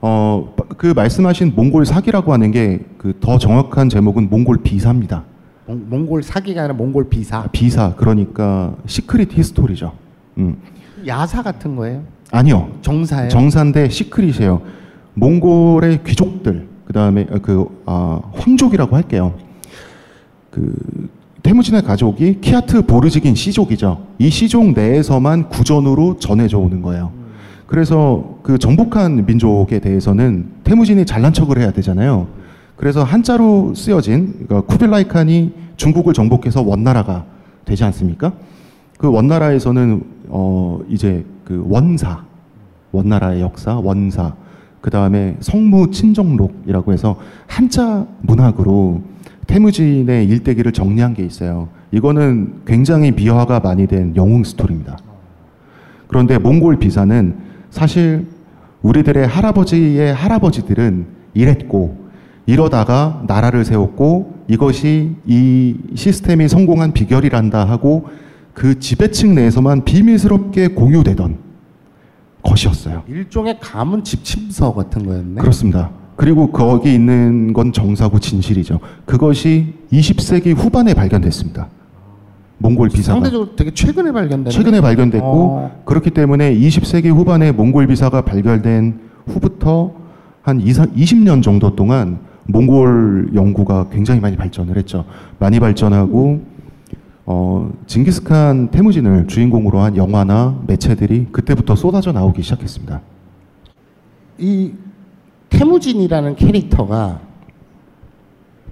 어 0.00 0.54
그 0.76 0.86
말씀하신 0.94 1.54
몽골 1.56 1.86
사기라고 1.86 2.32
하는 2.32 2.50
게 2.52 2.80
그 2.98 3.12
더 3.20 3.38
정확한 3.38 3.88
제목은 3.88 4.28
몽골 4.30 4.58
비사입니다. 4.62 5.24
몽, 5.66 5.84
몽골 5.88 6.22
사기가 6.22 6.60
아니라 6.62 6.74
몽골 6.74 7.08
비사. 7.08 7.48
비사 7.50 7.94
그러니까 7.96 8.74
Secret 8.86 9.36
History죠. 9.36 9.92
음. 10.38 10.56
야사 11.06 11.42
같은 11.42 11.74
거예요? 11.76 12.02
아니요. 12.30 12.70
정사예요? 12.82 13.28
정사인데 13.28 13.88
secret이에요. 13.88 14.62
몽골의 15.14 16.04
귀족들 16.04 16.68
그다음에 16.86 17.26
그 17.42 17.66
아, 17.86 18.20
황족이라고 18.34 18.96
할게요. 18.96 19.34
그 20.50 20.74
테무진의 21.42 21.82
가족이 21.82 22.40
키아트 22.40 22.82
보르지긴 22.82 23.34
씨족이죠. 23.34 24.04
이 24.18 24.30
씨족 24.30 24.72
내에서만 24.72 25.48
구전으로 25.48 26.18
전해져 26.18 26.58
오는 26.58 26.82
거예요. 26.82 27.12
그래서 27.66 28.38
그 28.42 28.58
정복한 28.58 29.26
민족에 29.26 29.78
대해서는 29.78 30.46
테무진이 30.64 31.04
잘난 31.06 31.32
척을 31.32 31.58
해야 31.58 31.70
되잖아요. 31.70 32.26
그래서 32.76 33.02
한자로 33.02 33.74
쓰여진 33.74 34.46
그러니까 34.46 34.60
쿠빌라이 34.62 35.08
칸이 35.08 35.52
중국을 35.76 36.14
정복해서 36.14 36.62
원나라가 36.62 37.24
되지 37.64 37.84
않습니까? 37.84 38.32
그 38.98 39.10
원나라에서는 39.10 40.02
어 40.28 40.80
이제 40.88 41.24
그 41.48 41.64
원사 41.66 42.24
원나라의 42.92 43.40
역사 43.40 43.76
원사 43.76 44.34
그 44.82 44.90
다음에 44.90 45.34
성무 45.40 45.90
친정록이라고 45.90 46.92
해서 46.92 47.18
한자 47.46 48.06
문학으로 48.20 49.00
테무진의 49.46 50.26
일대기를 50.26 50.72
정리한 50.72 51.14
게 51.14 51.24
있어요. 51.24 51.68
이거는 51.90 52.60
굉장히 52.66 53.12
미화가 53.12 53.60
많이 53.60 53.86
된 53.86 54.14
영웅 54.14 54.44
스토리입니다. 54.44 54.98
그런데 56.06 56.36
몽골 56.36 56.80
비사는 56.80 57.36
사실 57.70 58.26
우리들의 58.82 59.26
할아버지의 59.26 60.12
할아버지들은 60.12 61.06
이랬고 61.32 62.08
이러다가 62.44 63.24
나라를 63.26 63.64
세웠고 63.64 64.44
이것이 64.48 65.16
이 65.26 65.76
시스템이 65.94 66.46
성공한 66.48 66.92
비결이란다 66.92 67.64
하고 67.64 68.06
그 68.58 68.80
지배층 68.80 69.36
내에서만 69.36 69.84
비밀스럽게 69.84 70.68
공유되던 70.68 71.38
것이었어요. 72.42 73.04
일종의 73.06 73.60
가문 73.60 74.02
집침서 74.02 74.74
같은 74.74 75.06
거였네. 75.06 75.40
그렇습니다. 75.40 75.90
그리고 76.16 76.50
거기 76.50 76.92
있는 76.92 77.52
건 77.52 77.72
정사고 77.72 78.18
진실이죠. 78.18 78.80
그것이 79.06 79.74
20세기 79.92 80.56
후반에 80.56 80.92
발견됐습니다. 80.94 81.68
몽골 82.58 82.88
비사가 82.88 83.20
상대적으로 83.20 83.54
되게 83.54 83.72
최근에 83.72 84.10
발견된. 84.10 84.50
최근에 84.50 84.80
발견됐고 84.80 85.26
어. 85.26 85.82
그렇기 85.84 86.10
때문에 86.10 86.52
20세기 86.52 87.14
후반에 87.14 87.52
몽골 87.52 87.86
비사가 87.86 88.22
발견된 88.22 88.98
후부터 89.26 89.92
한 90.42 90.60
20, 90.60 90.96
20년 90.96 91.44
정도 91.44 91.76
동안 91.76 92.18
몽골 92.46 93.30
연구가 93.36 93.86
굉장히 93.92 94.18
많이 94.20 94.36
발전을 94.36 94.76
했죠. 94.76 95.04
많이 95.38 95.60
발전하고 95.60 96.57
어, 97.30 97.70
징기스칸 97.86 98.70
태무진을 98.70 99.26
주인공으로 99.26 99.80
한 99.80 99.98
영화나 99.98 100.62
매체들이 100.66 101.26
그때부터 101.30 101.76
쏟아져 101.76 102.10
나오기 102.10 102.40
시작했습니다. 102.40 103.02
이 104.38 104.72
태무진이라는 105.50 106.36
캐릭터가 106.36 107.20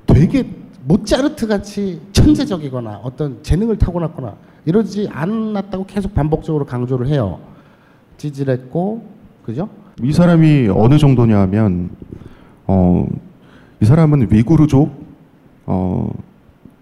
되게 0.06 0.48
모차르트 0.84 1.46
같이 1.46 2.00
천재적이거나 2.12 3.02
어떤 3.04 3.42
재능을 3.42 3.76
타고났거나 3.76 4.36
이러지 4.64 5.10
않았다고 5.12 5.84
계속 5.84 6.14
반복적으로 6.14 6.64
강조를 6.64 7.08
해요. 7.08 7.38
찌질했고 8.16 9.06
그죠? 9.44 9.68
이 10.02 10.12
사람이 10.12 10.68
어느 10.68 10.96
정도냐면 10.96 11.90
어, 12.66 13.06
이 13.82 13.84
사람은 13.84 14.28
위구르족, 14.30 14.92
어, 15.66 16.10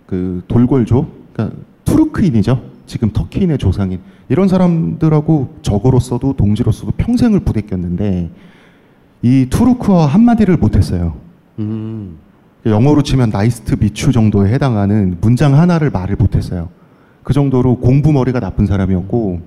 그 0.06 0.40
돌궐족, 0.46 1.23
그러니까 1.34 1.56
투르크인이죠. 1.84 2.62
지금 2.86 3.10
터키인의 3.12 3.58
조상인 3.58 4.00
이런 4.28 4.48
사람들하고 4.48 5.56
적으로서도 5.62 6.34
동지로서도 6.34 6.92
평생을 6.96 7.40
부대꼈는데 7.40 8.30
이 9.22 9.46
투르크어 9.50 10.06
한마디를 10.06 10.56
못했어요. 10.56 11.14
음. 11.58 12.18
영어로 12.64 13.02
치면 13.02 13.30
nice 13.30 13.61
to 13.61 13.76
meet 13.78 13.98
you 13.98 14.12
정도에 14.12 14.52
해당하는 14.52 15.18
문장 15.20 15.54
하나를 15.58 15.90
말을 15.90 16.16
못했어요. 16.16 16.68
그 17.22 17.32
정도로 17.32 17.76
공부 17.78 18.12
머리가 18.12 18.40
나쁜 18.40 18.66
사람이었고 18.66 19.40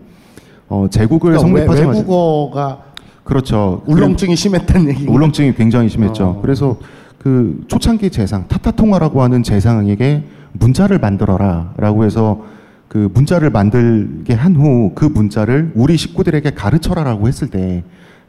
어, 0.69 0.87
제국을 0.89 1.31
그러니까 1.31 1.47
외, 1.53 1.65
성립하자마자 1.65 1.99
외국어가 1.99 2.83
그렇죠. 3.23 3.81
울렁증이 3.87 4.35
심했다는 4.35 4.89
얘기. 4.89 5.07
울렁증이 5.07 5.55
굉장히 5.55 5.89
심했죠. 5.89 6.25
어. 6.25 6.41
그래서 6.41 6.77
그 7.19 7.63
초창기 7.67 8.09
재상 8.11 8.47
타타통화라고 8.47 9.21
하는 9.21 9.43
재상에게 9.43 10.23
문자를 10.53 10.99
만들어라라고 10.99 12.05
해서 12.05 12.43
그 12.87 13.09
문자를 13.13 13.49
만들게 13.49 14.33
한 14.33 14.55
후 14.55 14.93
그 14.95 15.05
문자를 15.05 15.71
우리 15.75 15.97
식구들에게 15.97 16.51
가르쳐라라고 16.51 17.27
했을 17.27 17.49
때 17.49 17.83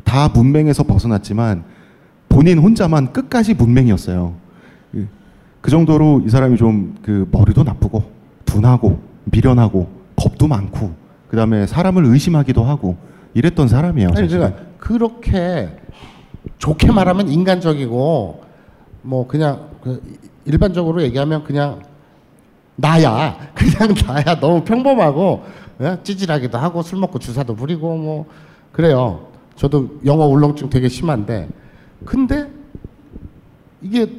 다 0.05 0.29
문맹에서 0.29 0.85
벗어났지만 0.85 1.65
본인 2.31 2.59
혼자만 2.59 3.13
끝까지 3.13 3.53
문맹이었어요. 3.55 4.35
그- 4.93 5.07
그 5.61 5.71
정도로 5.71 6.23
이 6.25 6.31
사람이 6.31 6.57
좀 6.57 6.95
그 7.03 7.29
머리도 7.31 7.63
나쁘고 7.63 8.03
둔하고 8.47 9.01
미련하고 9.25 9.87
겁도 10.17 10.49
많고 10.49 10.93
그 11.29 11.37
다음에 11.37 11.67
사람을 11.67 12.07
의심하기도 12.07 12.65
하고 12.65 12.97
이랬던 13.35 13.69
사람이에요. 13.69 14.09
아니 14.09 14.17
사실은. 14.23 14.39
그러니까 14.41 14.63
그렇게 14.79 15.69
좋게 16.57 16.91
말하면 16.91 17.29
인간적이고 17.29 18.41
뭐 19.09 19.27
그냥 19.27 19.71
그 19.83 20.03
일반적으로 20.45 21.01
얘기하면 21.03 21.43
그냥 21.43 21.81
나야 22.77 23.39
그냥 23.57 23.95
나야 24.07 24.39
너무 24.39 24.63
평범하고 24.63 25.45
예? 25.81 25.99
찌질하기도 26.03 26.59
하고 26.59 26.83
술 26.83 26.99
먹고 26.99 27.19
주사도 27.19 27.55
부리고 27.57 27.97
뭐 27.97 28.27
그래요. 28.71 29.29
저도 29.57 30.01
영어 30.05 30.27
울렁증 30.27 30.69
되게 30.69 30.89
심한데 30.89 31.49
근데 32.05 32.51
이게 33.81 34.13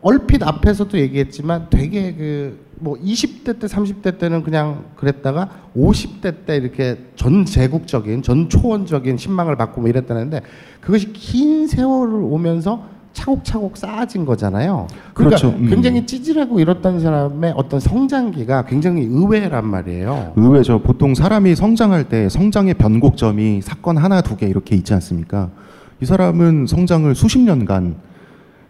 얼핏 0.00 0.42
앞에서도 0.44 0.96
얘기했지만 0.96 1.68
되게 1.68 2.14
그 2.14 2.66
뭐 2.78 2.96
20대 2.96 3.58
때 3.58 3.66
30대 3.66 4.18
때는 4.18 4.42
그냥 4.42 4.84
그랬다가 4.96 5.48
50대 5.76 6.44
때 6.46 6.56
이렇게 6.56 6.98
전 7.16 7.44
제국적인 7.44 8.22
전 8.22 8.48
초원적인 8.48 9.16
신망을 9.16 9.56
받고 9.56 9.80
뭐 9.80 9.88
이랬다는데 9.90 10.42
그것이 10.80 11.12
긴 11.12 11.66
세월을 11.66 12.14
오면서 12.14 12.95
차곡차곡 13.16 13.76
쌓아진 13.78 14.26
거잖아요. 14.26 14.86
그러니까 15.14 15.38
그렇죠. 15.40 15.48
음. 15.58 15.68
굉장히 15.70 16.04
찌질하고 16.06 16.60
이렇다는 16.60 17.00
사람의 17.00 17.54
어떤 17.56 17.80
성장기가 17.80 18.66
굉장히 18.66 19.04
의외란 19.04 19.66
말이에요. 19.66 20.34
의외죠. 20.36 20.80
보통 20.82 21.14
사람이 21.14 21.54
성장할 21.56 22.08
때 22.08 22.28
성장의 22.28 22.74
변곡점이 22.74 23.62
사건 23.62 23.96
하나 23.96 24.20
두 24.20 24.36
개 24.36 24.46
이렇게 24.46 24.76
있지 24.76 24.92
않습니까? 24.92 25.48
이 26.02 26.04
사람은 26.04 26.66
성장을 26.66 27.14
수십 27.14 27.38
년간 27.38 27.96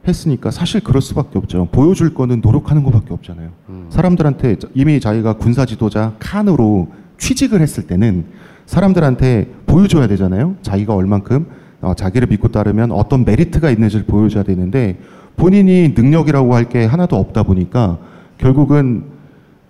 했으니까 0.07 0.53
사실 0.53 0.81
그럴 0.81 1.03
수밖에 1.03 1.39
없죠. 1.39 1.67
보여줄 1.73 2.15
거는 2.15 2.41
노력하는 2.41 2.85
것밖에 2.85 3.13
없잖아요. 3.13 3.51
사람들한테 3.89 4.57
이미 4.75 5.01
자기가 5.01 5.33
군사 5.33 5.67
지도자 5.67 6.15
칸으로 6.21 6.87
취직을 7.19 7.61
했을 7.61 7.89
때는 7.89 8.27
사람들한테 8.67 9.49
보여줘야 9.67 10.07
되잖아요. 10.07 10.55
자기가 10.63 10.95
얼만큼 10.95 11.47
어, 11.87 11.95
자기를 11.95 12.27
믿고 12.29 12.49
따르면 12.49 12.91
어떤 12.91 13.25
메리트가 13.25 13.71
있는지를 13.71 14.07
보여줘야 14.07 14.43
되는데 14.43 14.99
본인이 15.37 15.95
능력이라고 15.97 16.53
할 16.55 16.69
게 16.69 16.85
하나도 16.85 17.15
없다 17.17 17.45
보니까 17.45 17.99
결국은 18.39 19.05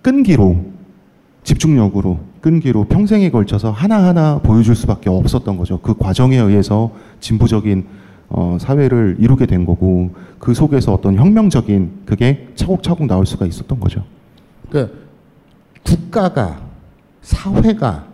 끈기로 0.01 0.65
집중력으로 1.43 2.19
끈기로 2.41 2.85
평생에 2.85 3.29
걸쳐서 3.29 3.69
하나하나 3.71 4.39
보여줄 4.39 4.75
수밖에 4.75 5.09
없었던 5.11 5.57
거죠. 5.57 5.79
그 5.79 5.95
과정에 5.95 6.37
의해서 6.37 6.91
진보적인 7.19 7.85
어, 8.29 8.57
사회를 8.59 9.17
이루게 9.19 9.45
된 9.45 9.65
거고 9.65 10.09
그 10.39 10.53
속에서 10.55 10.93
어떤 10.93 11.15
혁명적인 11.15 11.91
그게 12.05 12.47
차곡차곡 12.55 13.05
나올 13.07 13.25
수가 13.27 13.45
있었던 13.45 13.79
거죠. 13.79 14.03
그 14.71 15.07
국가가 15.83 16.59
사회가 17.21 18.05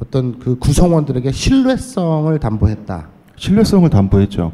어떤 0.00 0.38
그 0.38 0.58
구성원들에게 0.58 1.30
신뢰성을 1.32 2.38
담보했다. 2.38 3.08
신뢰성을 3.36 3.88
담보했죠. 3.90 4.52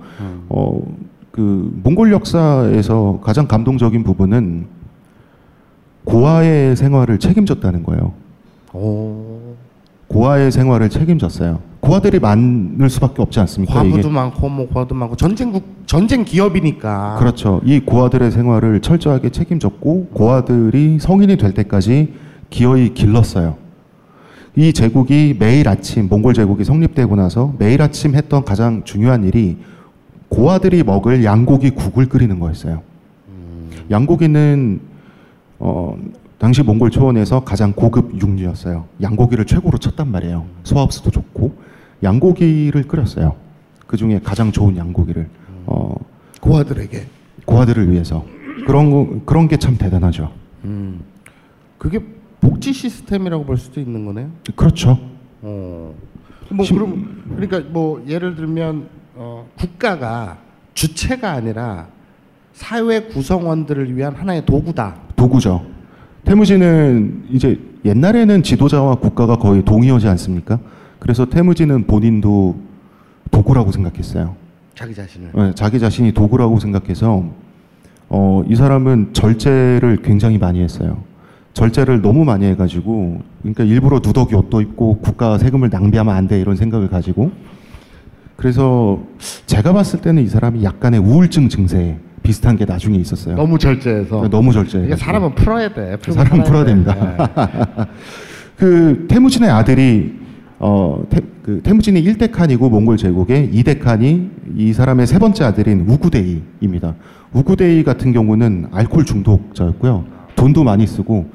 어, 0.49 0.83
그 1.31 1.71
몽골 1.83 2.13
역사에서 2.13 3.21
가장 3.23 3.47
감동적인 3.47 4.05
부분은 4.05 4.67
고아의 6.05 6.77
생활을 6.77 7.19
책임졌다는 7.19 7.83
거예요. 7.83 8.13
오. 8.73 9.55
고아의 10.09 10.53
생활을 10.53 10.91
책임졌어요. 10.91 11.61
고아들이 11.81 12.19
많을 12.19 12.89
수밖에 12.89 13.21
없지 13.21 13.41
않습니까? 13.41 13.75
과부도 13.75 13.99
이게 13.99 14.09
많고 14.09 14.49
뭐 14.49 14.69
과도 14.73 14.95
많고 14.95 15.17
전쟁국 15.17 15.65
전쟁 15.87 16.25
기업이니까. 16.25 17.17
그렇죠. 17.19 17.61
이 17.65 17.81
고아들의 17.81 18.31
생활을 18.31 18.81
철저하게 18.81 19.31
책임졌고 19.31 20.07
고아들이 20.15 20.99
성인이 20.99 21.37
될 21.37 21.53
때까지 21.53 22.15
기어이 22.51 22.95
길렀어요. 22.95 23.64
이 24.57 24.73
제국이 24.73 25.35
매일 25.39 25.69
아침 25.69 26.09
몽골 26.09 26.35
제국이 26.35 26.65
성립되고 26.65 27.17
나서 27.17 27.55
매일 27.59 27.83
아침 27.83 28.15
했던 28.15 28.45
가장 28.45 28.85
중요한 28.85 29.25
일이 29.25 29.59
고아들이 30.29 30.83
먹을 30.85 31.25
양고기 31.25 31.71
국을 31.71 32.07
끓이는 32.09 32.39
거였어요. 32.39 32.83
양고기는 33.91 34.81
어, 35.59 35.97
당시 36.39 36.63
몽골 36.63 36.91
초원에서 36.91 37.41
가장 37.45 37.73
고급 37.73 38.21
육류였어요. 38.21 38.87
양고기를 39.03 39.45
최고로 39.47 39.79
쳤단 39.79 40.11
말이에요. 40.11 40.47
소화흡수도 40.63 41.11
좋고 41.11 41.55
양고기를 42.03 42.85
끓였어요. 42.85 43.35
그 43.87 43.97
중에 43.97 44.21
가장 44.23 44.53
좋은 44.53 44.77
양고기를 44.77 45.29
어, 45.67 45.95
고아들에게. 46.41 47.07
고아들을 47.45 47.91
위해서 47.91 48.25
그런 48.67 48.91
거, 48.91 49.21
그런 49.27 49.49
게 49.49 49.57
참 49.57 49.77
대단하죠. 49.77 50.31
음. 50.65 51.01
그게 51.79 52.01
복지 52.45 52.73
시스템이라고 52.75 53.45
볼 53.45 53.57
수도 53.57 53.81
있는 53.81 54.05
거네요. 54.05 54.29
그렇죠. 54.55 54.99
어. 55.41 55.95
뭐 56.51 56.65
심- 56.65 56.77
그럼 56.77 57.23
그러니까 57.37 57.61
뭐 57.73 58.05
예를 58.07 58.37
들면 58.37 58.87
어, 59.15 59.49
국가가 59.57 60.39
주체가 60.75 61.33
아니라 61.33 61.87
사회 62.53 63.01
구성원들을 63.05 63.97
위한 63.97 64.15
하나의 64.15 64.45
도구다. 64.45 64.95
도구죠. 65.17 65.65
태무지는 66.25 67.25
이제 67.31 67.59
옛날에는 67.85 68.43
지도자와 68.43 68.97
국가가 68.97 69.37
거의 69.37 69.65
동의하지 69.65 70.07
않습니까? 70.09 70.59
그래서 70.99 71.25
태무지는 71.27 71.87
본인도 71.87 72.57
도구라고 73.31 73.73
생각했어요. 73.73 74.37
자기 74.75 74.95
자신을. 74.95 75.31
네, 75.35 75.53
자기 75.55 75.79
자신이 75.81 76.13
도구라고 76.13 76.59
생각해서 76.61 77.25
어, 78.09 78.43
이 78.49 78.55
사람은 78.55 79.13
절제를 79.15 80.03
굉장히 80.03 80.39
많이 80.39 80.61
했어요. 80.61 81.03
절제를 81.55 82.03
너무 82.03 82.25
많이 82.25 82.45
해가지고 82.47 83.21
그러니까 83.41 83.65
일부러 83.65 84.01
누더기 84.05 84.35
옷도 84.35 84.61
입고 84.61 84.99
국가 84.99 85.39
세금을 85.39 85.71
낭비하면 85.71 86.15
안 86.15 86.29
돼 86.29 86.41
이런 86.41 86.57
생각을 86.57 86.89
가지고 86.89 87.31
그래서 88.37 89.01
제가 89.47 89.73
봤을 89.73 90.01
때는 90.01 90.23
이 90.25 90.27
사람이 90.27 90.65
약간의 90.65 91.01
우울증 91.01 91.49
증세 91.49 91.97
비슷한 92.25 92.57
게 92.57 92.65
나중에 92.65 92.97
있었어요. 92.99 93.37
너무 93.37 93.59
절제해서. 93.59 94.29
너무 94.31 94.53
절제해. 94.53 94.87
이게 94.87 94.97
사람은 94.97 95.35
풀어야 95.35 95.69
돼. 95.73 95.97
살아야 96.11 96.43
풀어야 96.43 96.65
돼. 96.65 96.71
됩니다. 96.71 96.97
그 98.57 99.07
태무진의 99.09 99.51
아들이 99.51 100.15
어, 100.59 101.05
태, 101.11 101.21
그 101.43 101.61
태무진이 101.63 102.03
1대 102.03 102.31
칸이고 102.33 102.71
몽골 102.71 102.97
제국의 102.97 103.51
2대 103.53 103.79
칸이 103.79 104.31
이 104.57 104.73
사람의 104.73 105.07
세 105.07 105.19
번째 105.19 105.45
아들인 105.45 105.85
우구데이입니다. 105.89 106.95
우구데이 107.35 107.85
같은 107.85 108.13
경우는 108.13 108.69
알코올 108.73 109.05
중독자였고요. 109.05 110.05
돈도 110.35 110.65
많이 110.65 110.87
쓰고 110.87 111.27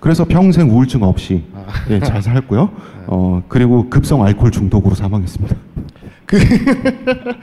그래서 0.00 0.24
평생 0.24 0.70
우울증 0.70 1.02
없이 1.02 1.44
예, 1.90 1.98
잘 2.00 2.22
살고요. 2.22 2.70
어, 3.06 3.42
그리고 3.48 3.88
급성 3.88 4.24
알코올 4.24 4.50
중독으로 4.50 4.94
사망했습니다. 4.94 5.56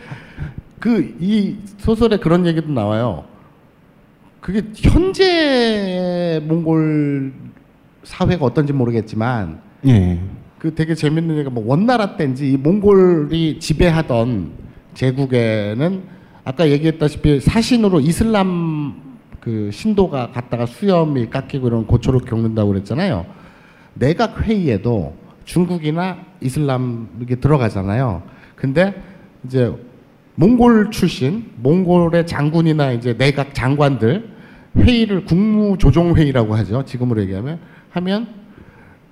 그이 0.80 1.58
소설에 1.78 2.17
그런 2.17 2.45
얘기도 2.45 2.71
나와요. 2.71 3.24
그게 4.39 4.62
현재 4.76 6.39
몽골 6.48 7.34
사회가 8.04 8.45
어떤지 8.45 8.74
모르겠지만 8.74 9.60
예. 9.88 10.19
그 10.60 10.76
되게 10.76 10.93
재밌는 10.93 11.36
얘기가 11.38 11.50
뭐 11.50 11.63
원나라 11.65 12.15
때인지 12.15 12.52
이 12.52 12.58
몽골이 12.58 13.60
지배하던 13.60 14.52
제국에는 14.93 16.04
아까 16.43 16.69
얘기했다시피 16.69 17.39
사신으로 17.41 18.00
이슬람 18.02 19.05
그 19.46 19.70
신도가 19.72 20.32
갔다가 20.32 20.66
수염이 20.66 21.30
깎이고 21.30 21.68
이런 21.68 21.86
고초를 21.86 22.22
겪는다고 22.22 22.70
그랬잖아요. 22.72 23.28
내각 23.94 24.42
회의에도 24.42 25.14
중국이나 25.44 26.18
이슬람 26.42 27.08
이게 27.22 27.36
들어가잖아요. 27.36 28.24
근데 28.56 29.00
이제 29.46 29.72
몽골 30.34 30.90
출신 30.90 31.52
몽골의 31.58 32.26
장군이나 32.26 32.94
이제 32.94 33.16
내각 33.16 33.54
장관들 33.54 34.28
회의를 34.78 35.26
국무조정 35.26 36.16
회의라고 36.16 36.56
하죠. 36.56 36.84
지금으로 36.84 37.22
얘기하면 37.22 37.60
하면 37.92 38.28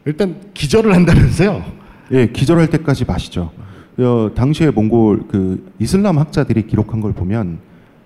일단 0.05 0.41
기절을 0.55 0.95
한다면서요. 0.95 1.63
예, 2.11 2.25
기절할 2.25 2.71
때까지 2.71 3.05
마시죠. 3.05 3.51
어, 3.99 4.31
당시에 4.33 4.71
몽골 4.71 5.27
그 5.27 5.71
이슬람 5.77 6.17
학자들이 6.17 6.65
기록한 6.65 7.01
걸 7.01 7.13
보면 7.13 7.59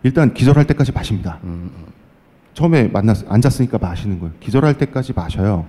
일단 0.03 0.33
기절할 0.33 0.67
때까지 0.67 0.91
마십니다. 0.91 1.39
처음에 2.57 2.87
만났 2.87 3.17
앉았으니까 3.29 3.77
마시는 3.77 4.19
거예요. 4.19 4.33
기절할 4.39 4.79
때까지 4.79 5.13
마셔요. 5.15 5.67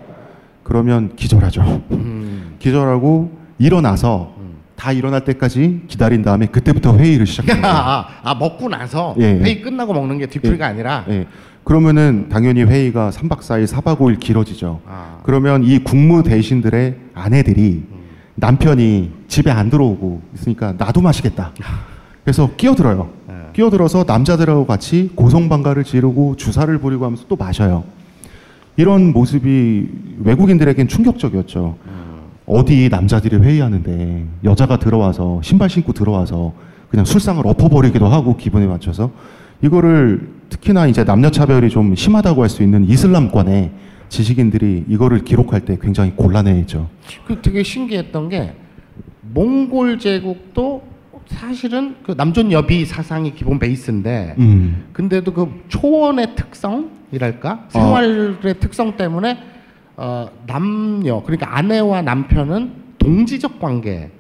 그러면 0.63 1.15
기절하죠. 1.17 1.83
기절하고 2.59 3.31
일어나서 3.59 4.35
다 4.75 4.93
일어날 4.93 5.23
때까지 5.23 5.83
기다린 5.87 6.23
다음에 6.23 6.47
그때부터 6.47 6.97
회의를 6.97 7.27
시작해요. 7.27 7.61
아, 7.67 8.09
아, 8.23 8.35
먹고 8.37 8.71
나서 8.71 9.15
예, 9.19 9.25
예. 9.25 9.45
회의 9.45 9.61
끝나고 9.61 9.93
먹는 9.93 10.17
게 10.17 10.27
뒤풀이가 10.29 10.65
예. 10.65 10.71
아니라 10.71 11.05
예. 11.11 11.27
그러면은 11.63 12.31
당연히 12.31 12.63
회의가 12.63 13.11
3박 13.11 13.41
4일, 13.41 13.67
4박 13.67 13.99
5일 13.99 14.19
길어지죠. 14.19 14.81
아. 14.87 15.19
그러면 15.25 15.65
이 15.65 15.81
국무 15.81 16.23
대신들의 16.23 16.97
아내들이 17.13 17.85
남편이 18.37 19.13
집에 19.29 19.51
안 19.51 19.69
들어오고 19.69 20.23
있으니까 20.37 20.73
나도 20.79 21.03
마시겠다. 21.03 21.53
그래서 22.25 22.49
끼어들어요. 22.57 23.11
예. 23.29 23.35
끼어들어서 23.63 24.05
남자들하고 24.07 24.67
같이 24.67 25.11
고성방가를 25.17 25.83
지르고 25.83 26.37
주사를 26.37 26.79
부리고 26.79 27.05
하면서 27.05 27.25
또 27.29 27.35
마셔요. 27.35 27.83
이런 28.77 29.13
모습이 29.13 29.89
외국인들에겐 30.23 30.87
충격적이었죠. 30.87 31.77
어디 32.47 32.89
남자들이 32.89 33.37
회의하는데 33.37 34.27
여자가 34.45 34.79
들어와서 34.79 35.41
신발 35.43 35.69
신고 35.69 35.93
들어와서 35.93 36.53
그냥 36.89 37.05
술상을 37.05 37.45
엎어버리기도 37.45 38.07
하고 38.07 38.37
기분에 38.37 38.67
맞춰서 38.69 39.11
이거를 39.61 40.29
특히나 40.51 40.87
이제 40.87 41.05
남녀 41.05 41.29
차별이 41.31 41.69
좀 41.69 41.97
심하다고 41.97 42.43
할 42.43 42.49
수 42.49 42.63
있는 42.63 42.85
이슬람권의 42.89 43.73
지식인들이 44.09 44.85
이거를 44.89 45.25
기록할 45.25 45.65
때 45.65 45.77
굉장히 45.83 46.13
곤란해했죠. 46.13 46.89
그 47.27 47.43
되게 47.43 47.65
신기했던 47.65 48.29
게 48.29 48.55
몽골 49.35 49.99
제국도 49.99 50.98
사실은 51.29 51.97
그 52.05 52.15
남존 52.17 52.53
여비 52.53 52.85
사상이 52.85 53.35
기본 53.35 53.59
베이스인데 53.59 54.35
음. 54.39 54.87
근데도 54.93 55.33
그 55.33 55.63
초원의 55.69 56.35
특성이랄까 56.35 57.67
생활의 57.69 58.59
특성 58.61 58.97
때문에 58.97 59.39
어, 59.97 60.29
남녀 60.47 61.23
그러니까 61.23 61.57
아내와 61.57 62.03
남편은 62.03 62.73
동지적 62.99 63.61
관계 63.61 64.11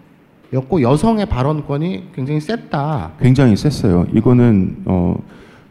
였고 0.52 0.80
여성의 0.80 1.26
발언권이 1.26 2.12
굉장히 2.14 2.40
셌다. 2.40 3.12
굉장히 3.20 3.54
셌어요. 3.54 4.06
이거는 4.14 4.78
어, 4.86 5.22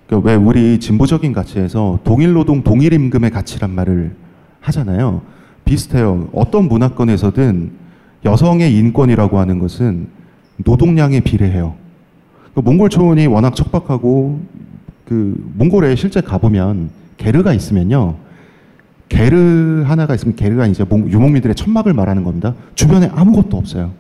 그왜 0.08 0.36
우리 0.36 0.80
진보적인 0.80 1.34
가치에서 1.34 2.00
동일 2.04 2.34
노동 2.34 2.64
동일 2.64 2.94
임금의 2.94 3.32
가치란 3.32 3.72
말을 3.72 4.16
하잖아요. 4.62 5.22
비슷해요. 5.66 6.30
어떤 6.32 6.68
문화권에서든 6.68 7.72
여성의 8.24 8.76
인권이라고 8.78 9.40
하는 9.40 9.60
것은 9.60 10.08
노동량에 10.58 11.20
비례해요. 11.22 11.76
그 12.54 12.60
몽골 12.62 12.90
초원이 12.90 13.28
워낙 13.28 13.56
척박하고 13.56 14.42
그 15.06 15.52
몽골에 15.56 15.96
실제 15.96 16.22
가보면 16.22 16.90
게르가 17.18 17.54
있으면요. 17.54 18.16
게르 19.10 19.84
하나가 19.86 20.16
있으면 20.16 20.36
게르가 20.36 20.68
이제 20.68 20.84
몽- 20.84 21.10
유목민들의 21.10 21.56
천막을 21.56 21.94
말하는 21.94 22.24
겁니다. 22.24 22.56
주변에 22.76 23.10
아무것도 23.14 23.56
없어요. 23.58 23.92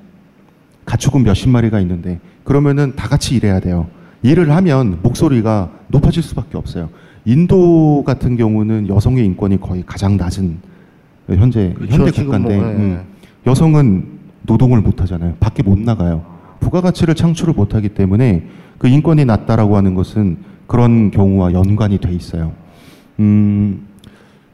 가축은 0.86 1.24
몇십 1.24 1.50
마리가 1.50 1.80
있는데 1.82 2.20
그러면은 2.43 2.93
다 2.96 3.08
같이 3.08 3.36
일해야 3.36 3.60
돼요. 3.60 3.88
일을 4.24 4.50
하면 4.52 5.00
목소리가 5.04 5.70
높아질 5.89 6.24
수밖에 6.24 6.58
없어요. 6.58 6.89
인도 7.26 8.04
같은 8.06 8.36
경우는 8.38 8.88
여성의 8.88 9.26
인권이 9.26 9.60
거의 9.60 9.84
가장 9.86 10.17
낮은 10.17 10.58
현재 11.28 11.74
그쵸, 11.78 11.93
현대 11.96 12.12
지금 12.12 12.26
국가인데 12.26 12.58
뭐, 12.58 12.67
예. 12.67 12.72
음, 12.76 13.02
여성은 13.46 14.06
노동을 14.43 14.82
못 14.82 15.02
하잖아요. 15.02 15.36
밖에 15.39 15.62
못 15.62 15.78
나가요. 15.78 16.24
부가가치를 16.60 17.15
창출을 17.15 17.54
못 17.54 17.76
하기 17.76 17.89
때문에 17.89 18.48
그 18.78 18.88
인권이 18.88 19.26
낮다라고 19.26 19.78
하는 19.78 19.93
것은 19.93 20.38
그런 20.67 21.12
경우와 21.12 21.54
연관이 21.54 21.98
돼 21.98 22.12
있어요. 22.12 22.52
음, 23.20 23.88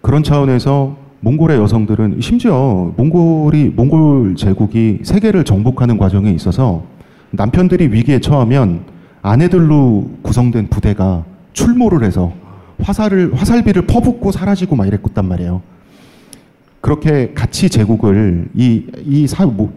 그런 0.02 0.24
차원에서 0.24 0.98
몽골의 1.22 1.58
여성들은 1.58 2.20
심지어 2.22 2.94
몽골이 2.98 3.74
몽골 3.76 4.36
제국이 4.36 5.00
세계를 5.04 5.46
정복하는 5.46 5.98
과정에 5.98 6.32
있어서 6.32 6.84
남편들이 7.32 7.88
위기에 7.88 8.20
처하면 8.20 8.82
아내들로 9.22 10.10
구성된 10.22 10.68
부대가 10.68 11.24
출몰을 11.54 12.04
해서 12.04 12.34
화살을 12.82 13.34
화살비를 13.34 13.88
퍼붓고 13.88 14.32
사라지고 14.32 14.76
막 14.76 14.86
이랬단 14.86 15.26
말이에요. 15.26 15.62
그렇게 16.82 17.32
같이 17.34 17.70
제국을 17.70 18.50
이이 18.54 19.26
사 19.26 19.46
뭐, 19.46 19.72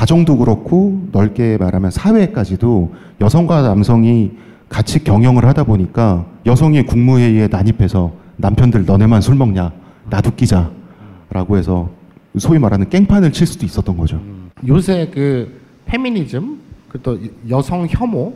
가정도 0.00 0.36
그렇고 0.36 1.08
넓게 1.10 1.56
말하면 1.58 1.90
사회까지도 1.90 2.94
여성과 3.22 3.62
남성이 3.62 4.32
같이 4.68 5.02
경영을 5.02 5.46
하다 5.46 5.64
보니까 5.64 6.26
여성이 6.44 6.82
국무회의에 6.84 7.48
난입해서 7.48 8.12
남편들 8.36 8.84
너네만 8.84 9.22
술 9.22 9.36
먹냐 9.36 9.72
나도 10.10 10.32
끼자라고 10.34 11.56
해서 11.56 11.88
소위 12.36 12.58
말하는 12.58 12.90
깽판을 12.90 13.32
칠 13.32 13.46
수도 13.46 13.64
있었던 13.64 13.96
거죠. 13.96 14.20
요새 14.68 15.10
그 15.12 15.60
페미니즘, 15.86 16.58
그또 16.90 17.18
여성 17.48 17.86
혐오, 17.88 18.34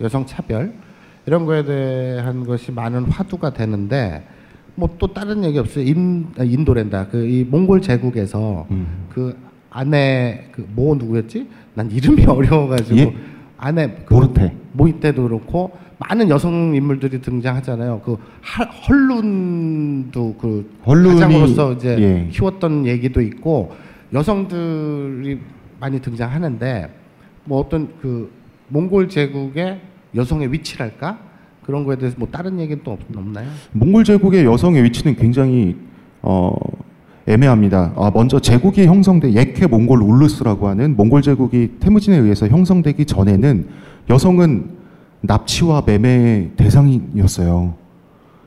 여성 0.00 0.24
차별 0.26 0.72
이런 1.26 1.44
거에 1.44 1.64
대한 1.64 2.46
것이 2.46 2.70
많은 2.70 3.04
화두가 3.06 3.50
되는데 3.52 4.24
뭐 4.76 4.88
또 5.00 5.12
다른 5.12 5.42
얘기 5.42 5.58
없어요. 5.58 5.84
인 5.84 6.28
아, 6.38 6.44
인도랜다. 6.44 7.08
그 7.08 7.26
이 7.26 7.42
몽골 7.44 7.82
제국에서 7.82 8.66
음. 8.70 8.86
그 9.12 9.36
아내 9.70 10.46
그뭐 10.52 10.96
누구였지? 10.96 11.46
난 11.74 11.90
이름이 11.90 12.24
어려워가지고 12.26 12.98
예. 12.98 13.14
아내 13.56 13.94
그 14.04 14.14
모르테. 14.14 14.56
모이 14.72 14.92
때도 15.00 15.22
그렇고 15.24 15.72
많은 15.98 16.28
여성 16.30 16.74
인물들이 16.74 17.20
등장하잖아요. 17.20 18.00
그 18.04 18.16
하- 18.40 18.64
헐룬도 18.64 20.36
그 20.40 20.70
헐룬이- 20.84 21.14
가장으로서 21.14 21.72
이제 21.74 21.96
예. 21.98 22.28
키웠던 22.30 22.86
얘기도 22.86 23.20
있고 23.20 23.72
여성들이 24.12 25.38
많이 25.78 26.00
등장하는데 26.00 26.88
뭐 27.44 27.60
어떤 27.60 27.88
그 28.00 28.30
몽골 28.68 29.08
제국의 29.08 29.80
여성의 30.14 30.52
위치랄까 30.52 31.18
그런 31.64 31.84
거에 31.84 31.96
대해서 31.96 32.16
뭐 32.18 32.28
다른 32.30 32.58
얘기는 32.58 32.80
또 32.82 32.92
없, 32.92 32.98
없나요? 33.14 33.48
몽골 33.72 34.04
제국의 34.04 34.44
여성의 34.44 34.82
위치는 34.84 35.16
굉장히 35.16 35.76
어, 36.22 36.52
애매합니다. 37.26 37.92
아, 37.96 38.10
먼저 38.12 38.40
제국이 38.40 38.86
형성돼 38.86 39.34
예케 39.34 39.66
몽골 39.66 40.00
울루스라고 40.02 40.68
하는 40.68 40.96
몽골 40.96 41.22
제국이 41.22 41.72
태무진에 41.80 42.16
의해서 42.18 42.48
형성되기 42.48 43.04
전에는 43.04 43.66
여성은 44.08 44.70
납치와 45.20 45.82
매매의 45.86 46.52
대상이었어요. 46.56 47.74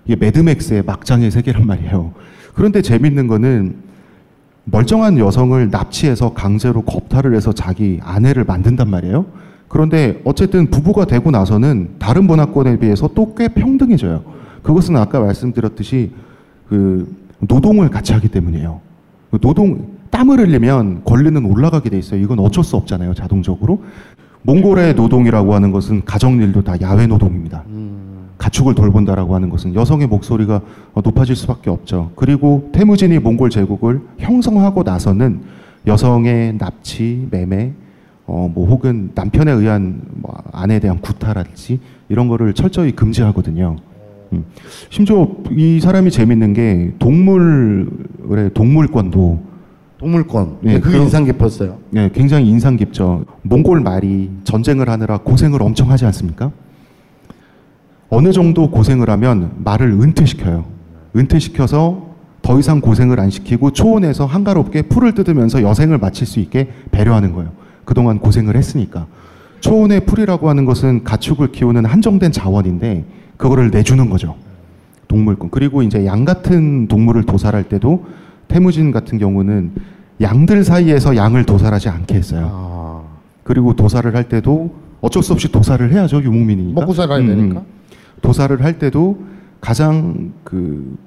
이게 0.06 0.16
매드맥스의 0.16 0.84
막장의 0.86 1.32
세계란 1.32 1.66
말이에요. 1.66 2.14
그런데 2.56 2.82
재밌는 2.82 3.28
거는 3.28 3.76
멀쩡한 4.66 5.18
여성을 5.18 5.70
납치해서 5.70 6.34
강제로 6.34 6.82
겁탈을 6.82 7.36
해서 7.36 7.52
자기 7.54 8.00
아내를 8.02 8.44
만든단 8.44 8.90
말이에요. 8.90 9.26
그런데 9.68 10.22
어쨌든 10.24 10.68
부부가 10.68 11.06
되고 11.06 11.32
나서는 11.32 11.96
다른 12.00 12.26
문화권에 12.26 12.78
비해서 12.80 13.08
또 13.10 13.34
꽤 13.36 13.48
평등해져요. 13.48 14.24
그것은 14.62 14.96
아까 14.96 15.20
말씀드렸듯이 15.20 16.12
그 16.70 17.23
노동을 17.48 17.90
같이 17.90 18.14
하기 18.14 18.30
때문이에요. 18.30 18.82
그 19.32 19.40
노동 19.40 19.94
땀을 20.10 20.40
흘리면 20.40 21.04
권리는 21.04 21.44
올라가게 21.46 21.90
돼 21.90 21.98
있어요. 21.98 22.22
이건 22.22 22.40
어쩔 22.40 22.64
수 22.64 22.76
없잖아요. 22.76 23.14
자동적으로. 23.14 23.84
몽골의 24.44 24.96
노동이라고 24.96 25.56
하는 25.56 25.72
것은 25.72 26.04
가정일도 26.06 26.64
다 26.64 26.76
야외 26.82 27.08
노동입니다. 27.08 27.64
가축을 28.38 28.76
돌본다라고 28.76 29.34
하는 29.36 29.50
것은 29.50 29.74
여성의 29.74 30.08
목소리가 30.08 30.62
어, 30.94 31.02
높아질 31.02 31.36
수밖에 31.36 31.70
없죠. 31.70 32.12
그리고 32.16 32.70
태무진이 32.74 33.20
몽골 33.20 33.50
제국을 33.50 34.02
형성하고 34.18 34.84
나서는 34.84 35.42
여성의 35.88 36.58
납치, 36.58 37.28
매매, 37.32 37.72
어, 38.26 38.52
뭐 38.54 38.68
혹은 38.68 39.12
남편에 39.16 39.52
의한 39.52 40.02
뭐 40.16 40.36
아내에 40.52 40.80
대한 40.80 41.00
구타랄지 41.00 41.80
이런 42.10 42.28
거를 42.28 42.54
철저히 42.54 42.92
금지하거든요. 42.92 43.78
음. 44.34 44.46
심지어 44.90 45.28
이 45.52 45.80
사람이 45.80 46.12
재밌는 46.12 46.54
게 46.54 46.94
동물의 47.00 48.52
동물권도 48.54 49.54
동물권. 49.98 50.58
네, 50.62 50.74
네, 50.74 50.80
그게 50.80 50.92
그럼- 50.94 51.04
인상 51.06 51.24
깊었어요. 51.26 51.78
네, 51.92 52.10
굉장히 52.14 52.50
인상 52.50 52.76
깊죠. 52.76 53.26
몽골 53.44 53.80
말이 53.82 54.30
전쟁을 54.44 54.90
하느라 54.90 55.18
고생을 55.20 55.62
엄청 55.62 55.90
하지 55.92 56.06
않습니까? 56.06 56.52
어느 58.10 58.32
정도 58.32 58.70
고생을 58.70 59.10
하면 59.10 59.52
말을 59.64 59.92
은퇴시켜요. 59.92 60.66
은퇴시켜서 61.16 62.14
더 62.42 62.60
이상 62.60 62.82
고생을 62.82 63.20
안 63.20 63.30
시키고 63.30 63.72
초원에서 63.72 64.26
한가롭게 64.26 64.84
풀을 64.84 65.14
뜯으면서 65.14 65.62
여생을 65.64 65.98
마칠 65.98 66.28
수 66.28 66.40
있게 66.42 66.70
배려하는 66.92 67.32
거예요. 67.34 67.52
그동안 67.86 68.20
고생을 68.20 68.56
했으니까. 68.58 69.08
초원의 69.62 70.06
풀이라고 70.06 70.50
하는 70.50 70.66
것은 70.66 71.06
가축을 71.06 71.54
키우는 71.54 71.86
한정된 71.86 72.34
자원인데 72.34 73.06
그거를 73.44 73.72
내주는 73.72 74.10
거죠. 74.10 74.36
동물권. 75.10 75.50
그리고 75.52 75.84
이제 75.84 76.06
양 76.06 76.24
같은 76.24 76.88
동물을 76.88 77.24
도살할 77.26 77.66
때도 77.68 78.06
태무진 78.48 78.92
같은 78.92 79.18
경우는 79.18 79.72
양들 80.22 80.64
사이에서 80.64 81.18
양을 81.18 81.46
도살하지 81.46 81.90
않게 81.90 82.16
했어요. 82.16 82.50
아, 82.50 83.02
그리고 83.44 83.76
도살을 83.76 84.16
할 84.16 84.30
때도 84.30 84.74
어쩔 85.02 85.22
수 85.22 85.34
없이 85.34 85.52
도살을 85.52 85.92
해야죠 85.92 86.24
유목민이니까. 86.24 86.80
먹고 86.80 86.94
살아야 86.94 87.20
음, 87.20 87.30
음. 87.30 87.36
되니까. 87.36 87.64
도살을 88.22 88.64
할 88.64 88.80
때도 88.80 89.20
가장 89.60 90.32
그 90.46 90.98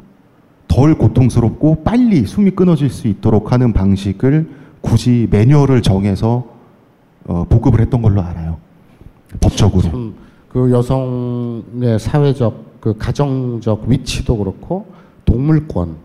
덜 0.68 0.94
고통스럽고 0.94 1.85
빨리 1.85 2.27
숨이 2.27 2.51
끊어질 2.51 2.90
수 2.90 3.09
있도록 3.09 3.53
하는 3.53 3.72
방식을 3.72 4.46
굳이 4.83 5.27
매뉴얼을 5.31 5.81
정해서 5.81 6.44
어, 7.25 7.44
보급을 7.49 7.81
했던 7.81 8.03
걸로 8.03 8.20
알아요. 8.22 8.59
법적으로. 9.40 9.81
참, 9.81 10.14
그 10.48 10.70
여성의 10.70 11.98
사회적 11.98 12.80
그 12.80 12.96
가정적 12.96 13.85
위치도 13.88 14.37
그렇고 14.37 14.87
동물권 15.24 15.96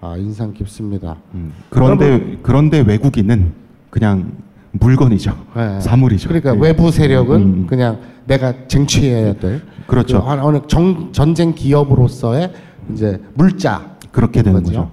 아 0.00 0.16
인상 0.16 0.52
깊습니다. 0.52 1.16
음. 1.34 1.52
그런데 1.70 2.38
그런데 2.42 2.80
외국인은 2.80 3.52
그냥 3.90 4.32
물건이죠. 4.72 5.36
네. 5.56 5.80
사물이죠. 5.80 6.28
그러니까 6.28 6.52
네. 6.52 6.60
외부 6.60 6.90
세력은 6.90 7.36
음. 7.40 7.66
그냥 7.66 7.98
내가 8.26 8.66
쟁취해야 8.68 9.34
될 9.34 9.62
그렇죠. 9.86 10.22
그 10.22 10.30
어느 10.30 10.58
정, 10.66 11.12
전쟁 11.12 11.54
기업으로서의 11.54 12.52
이제 12.92 13.20
물자 13.34 13.96
그렇게 14.12 14.42
되는 14.42 14.62
거죠. 14.62 14.80
거죠. 14.80 14.90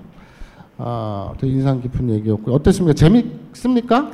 아, 0.78 1.34
되게 1.40 1.54
인상 1.54 1.82
깊은 1.82 2.10
얘기였고 2.12 2.54
어땠습니까? 2.54 2.94
재밌습니까? 2.94 4.12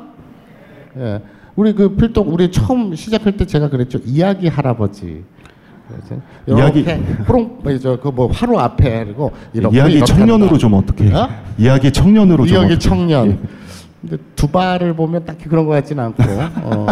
예, 0.97 1.21
우리 1.55 1.73
그 1.73 1.95
필독 1.95 2.31
우리 2.31 2.51
처음 2.51 2.95
시작할 2.95 3.37
때 3.37 3.45
제가 3.45 3.69
그랬죠. 3.69 3.99
이야기 4.05 4.47
할아버지. 4.47 5.23
이야기- 6.47 6.85
프롱 7.25 7.59
저그뭐 7.81 8.27
화로 8.31 8.59
앞에 8.59 9.03
그리고 9.05 9.31
이렇게 9.53 9.75
이야기 9.77 9.99
청년으로. 10.05 10.57
좀 10.57 10.73
어떻게? 10.73 11.13
어? 11.13 11.27
이야기 11.57 11.91
청년으로 11.91 12.45
좀 12.45 12.57
이야기? 12.57 12.79
청년. 12.79 13.27
예. 13.31 13.39
근데 14.01 14.17
두 14.35 14.47
발을 14.47 14.95
보면 14.95 15.25
딱히 15.25 15.45
그런 15.49 15.65
것 15.65 15.71
같지는 15.73 16.03
않고 16.05 16.23
어, 16.63 16.85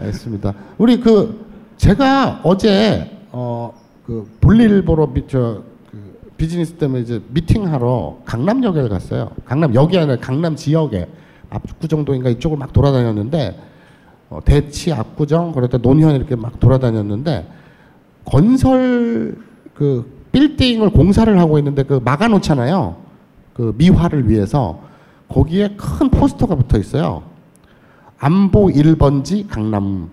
알겠습니다. 0.00 0.52
우리 0.78 1.00
그 1.00 1.46
제가 1.76 2.40
어제 2.42 3.10
어그 3.30 4.36
볼일 4.40 4.84
보러 4.84 5.06
미, 5.06 5.22
저, 5.28 5.62
그 5.90 6.30
비즈니스 6.36 6.74
때문에 6.74 7.02
이제 7.02 7.22
미팅하러 7.28 8.18
강남역에 8.24 8.88
갔어요. 8.88 9.30
강남역이 9.44 9.96
아니라 9.96 10.16
강남 10.20 10.56
지역에 10.56 11.06
압구정동인가 11.50 12.30
이쪽을 12.30 12.58
막 12.58 12.72
돌아다녔는데 12.72 13.56
어, 14.30 14.40
대치 14.44 14.92
압구정 14.92 15.52
그랬다 15.52 15.78
논현 15.78 16.16
이렇게 16.16 16.36
막 16.36 16.58
돌아다녔는데 16.58 17.46
건설 18.24 19.36
그 19.74 20.12
빌딩을 20.32 20.90
공사를 20.90 21.38
하고 21.38 21.58
있는데 21.58 21.82
그 21.84 22.00
막아놓잖아요. 22.04 22.96
그 23.54 23.74
미화를 23.78 24.28
위해서 24.28 24.80
거기에 25.28 25.76
큰 25.76 26.08
포스터가 26.10 26.56
붙어 26.56 26.78
있어요. 26.78 27.22
안보 28.18 28.68
1번지 28.68 29.48
강남. 29.48 30.10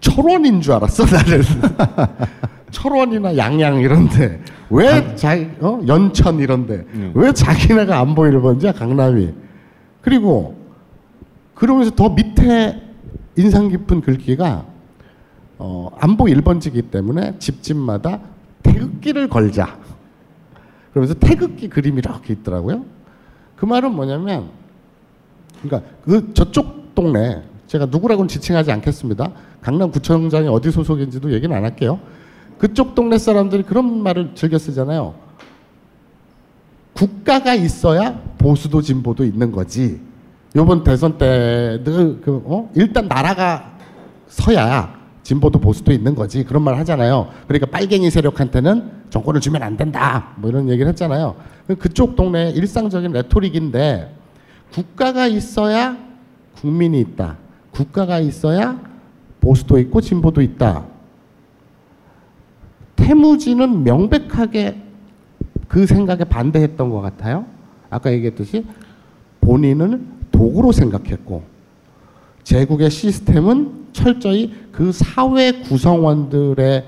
철원인 0.00 0.60
줄 0.60 0.72
알았어 0.74 1.04
나는. 1.04 1.42
철원이나 2.72 3.36
양양 3.36 3.76
이런데 3.80 4.40
왜 4.70 5.14
자기 5.14 5.48
어 5.60 5.80
연천 5.86 6.40
이런데 6.40 6.84
음. 6.94 7.12
왜 7.14 7.32
자기네가 7.32 7.98
안보 7.98 8.22
1번지야 8.22 8.76
강남이. 8.76 9.32
그리고 10.02 10.55
그러면서 11.56 11.90
더 11.90 12.10
밑에 12.10 12.80
인상 13.36 13.68
깊은 13.68 14.02
글귀가 14.02 14.66
어, 15.58 15.90
안보 15.98 16.24
1번지기 16.24 16.90
때문에 16.90 17.38
집집마다 17.38 18.20
태극기를 18.62 19.28
걸자. 19.28 19.78
그러면서 20.90 21.14
태극기 21.14 21.68
그림이 21.68 21.98
이렇게 21.98 22.34
있더라고요. 22.34 22.84
그 23.56 23.64
말은 23.64 23.94
뭐냐면, 23.94 24.50
그러니까 25.62 25.90
그 26.04 26.32
저쪽 26.34 26.94
동네 26.94 27.42
제가 27.66 27.86
누구라고는 27.86 28.28
지칭하지 28.28 28.70
않겠습니다. 28.72 29.32
강남구청장이 29.62 30.48
어디 30.48 30.70
소속인지도 30.70 31.32
얘기는 31.32 31.54
안 31.56 31.64
할게요. 31.64 31.98
그쪽 32.58 32.94
동네 32.94 33.18
사람들이 33.18 33.62
그런 33.62 34.02
말을 34.02 34.32
즐겨 34.34 34.58
쓰잖아요. 34.58 35.14
국가가 36.92 37.54
있어야 37.54 38.18
보수도 38.38 38.82
진보도 38.82 39.24
있는 39.24 39.52
거지. 39.52 40.00
요번 40.56 40.82
대선 40.82 41.18
때그 41.18 42.20
그, 42.24 42.42
어? 42.46 42.70
일단 42.74 43.06
나라가 43.06 43.72
서야 44.26 44.96
진보도 45.22 45.58
보수도 45.58 45.92
있는 45.92 46.14
거지 46.14 46.44
그런 46.44 46.62
말 46.62 46.78
하잖아요. 46.78 47.28
그러니까 47.46 47.66
빨갱이 47.66 48.10
세력한테는 48.10 48.90
정권을 49.10 49.40
주면 49.40 49.62
안 49.62 49.76
된다. 49.76 50.32
뭐 50.36 50.48
이런 50.48 50.68
얘기를 50.70 50.88
했잖아요. 50.88 51.36
그쪽 51.78 52.16
동네 52.16 52.50
일상적인 52.50 53.12
레토릭인데 53.12 54.14
국가가 54.72 55.26
있어야 55.26 55.96
국민이 56.54 57.00
있다. 57.00 57.36
국가가 57.70 58.18
있어야 58.18 58.80
보수도 59.40 59.78
있고 59.78 60.00
진보도 60.00 60.40
있다. 60.40 60.84
태무지는 62.96 63.84
명백하게 63.84 64.82
그 65.68 65.86
생각에 65.86 66.24
반대했던 66.24 66.88
것 66.88 67.02
같아요. 67.02 67.44
아까 67.90 68.10
얘기했듯이 68.10 68.64
본인은 69.42 70.15
도구로 70.36 70.70
생각했고 70.72 71.42
제국의 72.42 72.90
시스템은 72.90 73.86
철저히 73.92 74.52
그 74.70 74.92
사회 74.92 75.52
구성원들의 75.62 76.86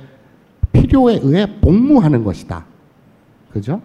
필요에 0.73 1.21
의해 1.23 1.61
복무하는 1.61 2.23
것이다. 2.23 2.67
그죠? 3.51 3.81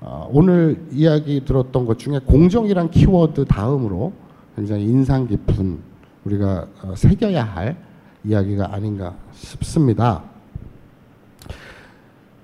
어, 0.00 0.30
오늘 0.32 0.86
이야기 0.92 1.44
들었던 1.44 1.84
것 1.84 1.98
중에 1.98 2.20
공정이란 2.20 2.90
키워드 2.90 3.46
다음으로 3.46 4.12
굉장히 4.54 4.84
인상 4.84 5.26
깊은 5.26 5.78
우리가 6.24 6.68
어, 6.82 6.94
새겨야 6.94 7.42
할 7.42 7.76
이야기가 8.24 8.72
아닌가 8.72 9.16
싶습니다. 9.32 10.22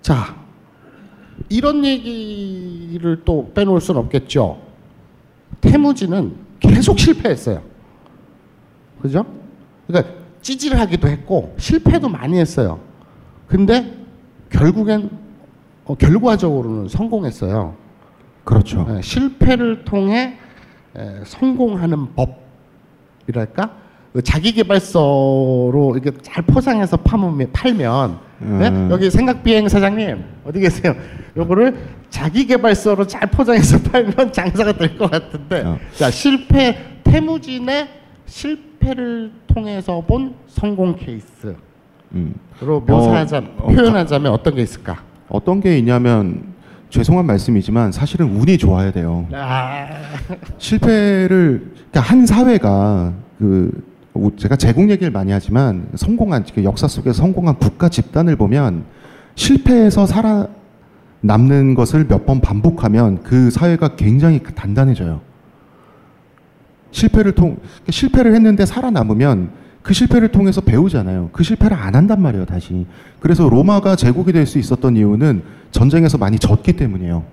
자, 0.03 0.37
이런 1.49 1.85
얘기를 1.85 3.23
또 3.25 3.51
빼놓을 3.55 3.81
수는 3.81 4.01
없겠죠. 4.01 4.74
태무지는 5.61 6.37
계속 6.61 6.99
실패했어요. 6.99 7.63
그죠? 9.01 9.25
그러니까 9.87 10.15
찌질하기도 10.41 11.09
했고 11.09 11.55
실패도 11.59 12.09
많이 12.09 12.39
했어요. 12.39 12.81
근데 13.47 13.95
결국엔 14.51 15.11
어, 15.85 15.95
결과적으로는 15.95 16.89
성공했어요. 16.89 17.75
그렇죠. 18.45 18.87
예, 18.91 19.03
실패를 19.03 19.85
통해 19.85 20.39
에, 20.97 21.23
성공하는 21.25 22.09
법이랄까? 23.27 23.77
그 24.13 24.23
자기개발서로 24.23 25.97
이렇게 25.97 26.17
잘 26.23 26.45
포장해서 26.45 26.99
파면, 26.99 27.51
팔면 27.53 28.19
네? 28.41 28.69
음. 28.69 28.89
여기 28.91 29.11
생각비행 29.11 29.69
사장님 29.69 30.25
어디 30.45 30.61
계세요? 30.61 30.95
요거를 31.37 31.77
자기 32.11 32.47
개발서로 32.47 33.07
잘 33.07 33.29
포장해서 33.31 33.79
팔면 33.91 34.33
장사가 34.33 34.73
될 34.73 34.97
것 34.99 35.11
같은데 35.11 35.63
어. 35.63 35.79
자 35.93 36.11
실패 36.11 36.77
태무진의 37.05 37.89
실패를 38.27 39.31
통해서 39.47 40.01
본 40.01 40.35
성공 40.49 40.97
케이스로 40.97 41.55
음. 42.15 42.35
묘사하자 42.61 43.43
어, 43.59 43.69
표현하자면 43.69 44.33
어 44.33 44.37
떤 44.43 44.55
게 44.55 44.63
있을까? 44.63 44.99
어떤 45.29 45.61
게 45.61 45.79
있냐면 45.79 46.55
죄송한 46.91 47.27
말씀이지만 47.27 47.91
사실은 47.93 48.37
운이 48.37 48.57
좋아야 48.59 48.93
돼요. 48.93 49.27
아, 49.33 49.89
실패를 50.59 51.73
그러니까 51.91 52.01
한 52.01 52.27
사회가 52.27 53.13
그 53.39 53.71
제가 54.37 54.57
제국 54.57 54.91
얘기를 54.91 55.11
많이 55.11 55.33
하지만 55.33 55.89
성공한 55.97 56.45
그 56.55 56.63
역사 56.65 56.87
속에서 56.87 57.15
성공한 57.23 57.57
국가 57.59 57.89
집단을 57.89 58.37
보면 58.37 58.85
실패해서 59.35 60.07
살아 60.07 60.47
남는 61.21 61.75
것을 61.75 62.07
몇 62.07 62.25
번 62.27 62.41
반복하면 62.41 63.23
그 63.23 63.51
사회가 63.51 63.97
굉장히 63.97 64.41
단단해져요. 64.43 65.21
실패를 66.93 67.33
통 67.33 67.57
실패를 67.89 68.35
했는데 68.35 68.65
살아남으면 68.67 69.51
그 69.83 69.93
실패를 69.93 70.29
통해서 70.29 70.61
배우잖아요. 70.61 71.31
그 71.33 71.43
실패를 71.43 71.77
안 71.77 71.95
한단 71.95 72.23
말이에요, 72.23 72.47
다시. 72.47 72.87
그래서 73.21 73.49
로마가 73.49 73.97
제국이 73.97 74.33
될 74.33 74.47
수 74.47 74.59
있었던 74.59 74.97
이유는 74.97 75.43
전쟁에서 75.73 76.19
많이 76.19 76.39
졌기 76.39 76.75
때문이에요. 76.75 77.25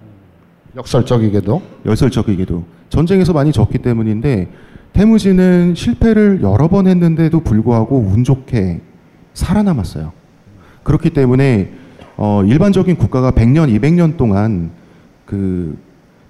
역설적이게도 0.76 1.62
열설적이게도 1.86 2.64
전쟁에서 2.90 3.34
많이 3.34 3.52
졌기 3.52 3.78
때문인데 3.80 4.50
태무지는 4.94 5.74
실패를 5.76 6.42
여러 6.42 6.68
번 6.68 6.88
했는데도 6.88 7.40
불구하고 7.42 7.98
운 8.00 8.24
좋게 8.24 8.82
살아남았어요. 9.34 10.12
그렇기 10.84 11.12
때문에 11.12 11.72
어, 12.18 12.44
일반적인 12.44 12.98
국가가 12.98 13.32
100년, 13.32 13.74
200년 13.80 14.18
동안 14.18 14.72
그 15.26 15.78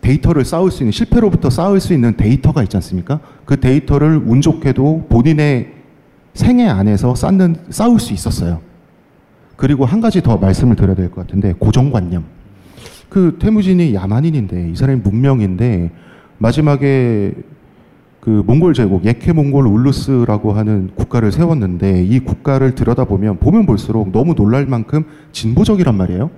데이터를 0.01 0.45
쌓을 0.45 0.71
수 0.71 0.83
있는 0.83 0.91
실패로부터 0.91 1.49
쌓을 1.49 1.79
수 1.79 1.93
있는 1.93 2.15
데이터가 2.15 2.63
있지 2.63 2.77
않습니까? 2.77 3.19
그 3.45 3.59
데이터를 3.59 4.21
운 4.25 4.41
좋게도 4.41 5.07
본인의 5.09 5.73
생애 6.33 6.67
안에서 6.67 7.13
쌓는 7.15 7.55
쌓을 7.69 7.99
수 7.99 8.13
있었어요. 8.13 8.61
그리고 9.57 9.85
한 9.85 10.01
가지 10.01 10.21
더 10.21 10.37
말씀을 10.37 10.75
드려야 10.75 10.95
될 10.95 11.09
것 11.09 11.27
같은데 11.27 11.53
고정관념. 11.53 12.23
그 13.09 13.37
태무진이 13.39 13.93
야만인인데 13.93 14.69
이 14.71 14.75
사람이 14.75 15.01
문명인데 15.01 15.91
마지막에 16.37 17.33
그 18.21 18.43
몽골 18.45 18.75
제국 18.75 19.03
예케 19.03 19.33
몽골 19.33 19.65
울루스라고 19.65 20.53
하는 20.53 20.91
국가를 20.93 21.31
세웠는데 21.31 22.03
이 22.03 22.19
국가를 22.19 22.75
들여다보면 22.75 23.39
보면 23.39 23.65
볼수록 23.65 24.11
너무 24.11 24.35
놀랄 24.35 24.67
만큼 24.67 25.05
진보적이란 25.31 25.97
말이에요. 25.97 26.29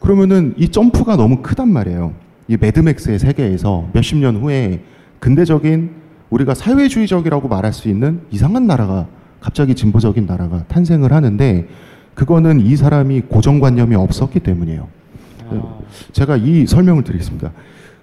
그러면은 0.00 0.54
이 0.56 0.68
점프가 0.68 1.16
너무 1.16 1.40
크단 1.40 1.72
말이에요. 1.72 2.12
이 2.48 2.56
매드맥스의 2.60 3.20
세계에서 3.20 3.90
몇십 3.92 4.18
년 4.18 4.36
후에 4.36 4.80
근대적인 5.20 5.90
우리가 6.30 6.54
사회주의적이라고 6.54 7.46
말할 7.46 7.72
수 7.72 7.88
있는 7.88 8.22
이상한 8.32 8.66
나라가 8.66 9.06
갑자기 9.40 9.76
진보적인 9.76 10.26
나라가 10.26 10.64
탄생을 10.64 11.12
하는데 11.12 11.68
그거는 12.14 12.60
이 12.60 12.74
사람이 12.74 13.22
고정관념이 13.22 13.94
없었기 13.94 14.40
때문이에요. 14.40 14.88
제가 16.12 16.36
이 16.36 16.66
설명을 16.66 17.04
드리겠습니다. 17.04 17.52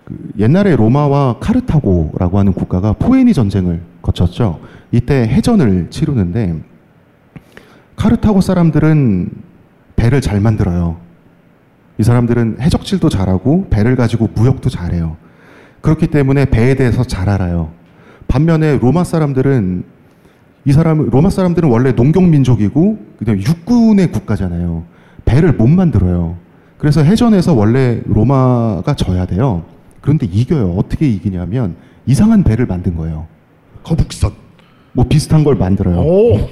그 0.08 0.15
옛날에 0.39 0.78
로마와 0.78 1.39
카르타고라고 1.41 2.39
하는 2.39 2.54
국가가 2.54 2.93
포에니 2.93 3.34
전쟁을 3.34 3.82
거쳤죠. 4.02 4.62
이때 4.93 5.28
해전을 5.28 5.88
치르는데 5.89 6.56
카르타고 7.98 8.39
사람들은 8.39 9.30
배를 9.98 10.22
잘 10.22 10.39
만들어요. 10.39 10.96
이 11.98 12.04
사람들은 12.04 12.58
해적질도 12.62 13.10
잘하고 13.10 13.67
배를 13.70 13.98
가지고 13.98 14.30
무역도 14.34 14.70
잘해요. 14.70 15.17
그렇기 15.82 16.08
때문에 16.08 16.46
배에 16.46 16.76
대해서 16.76 17.04
잘 17.04 17.28
알아요. 17.28 17.72
반면에 18.30 18.78
로마 18.78 19.04
사람들은 19.04 19.84
이 20.63 20.72
사람 20.72 21.10
로마 21.10 21.30
사람들은 21.30 21.70
원래 21.70 21.91
농경 21.91 22.32
민족이고 22.32 22.98
그다음 23.20 23.41
육군의 23.41 24.13
국가잖아요. 24.13 24.86
배를 25.26 25.52
못 25.52 25.67
만들어요. 25.67 26.38
그래서 26.78 27.04
해전에서 27.04 27.54
원래 27.54 28.02
로마가 28.06 28.93
져야 28.93 29.26
돼요. 29.26 29.65
그런데 30.08 30.26
이겨요. 30.26 30.76
어떻게 30.78 31.06
이기냐면 31.06 31.76
이상한 32.06 32.41
배를 32.41 32.65
만든 32.65 32.96
거예요. 32.96 33.28
거북선. 33.84 34.32
뭐 34.93 35.06
비슷한 35.06 35.43
걸 35.43 35.56
만들어요. 35.56 35.98
오. 35.98 36.50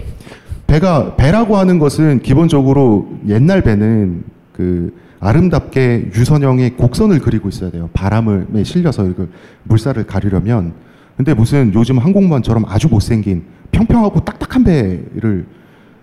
배가 0.67 1.15
배라고 1.15 1.55
하는 1.55 1.79
것은 1.79 2.21
기본적으로 2.21 3.07
옛날 3.29 3.61
배는 3.61 4.25
그 4.51 4.93
아름답게 5.21 6.11
유선형의 6.13 6.71
곡선을 6.71 7.19
그리고 7.19 7.47
있어야 7.47 7.71
돼요. 7.71 7.89
바람을 7.93 8.47
실려서 8.65 9.07
이걸 9.07 9.29
물살을 9.63 10.05
가리려면. 10.05 10.73
근데 11.15 11.33
무슨 11.33 11.71
요즘 11.73 11.97
항공모함처럼 11.97 12.65
아주 12.67 12.89
못생긴 12.89 13.45
평평하고 13.71 14.25
딱딱한 14.25 14.65
배를 14.65 15.45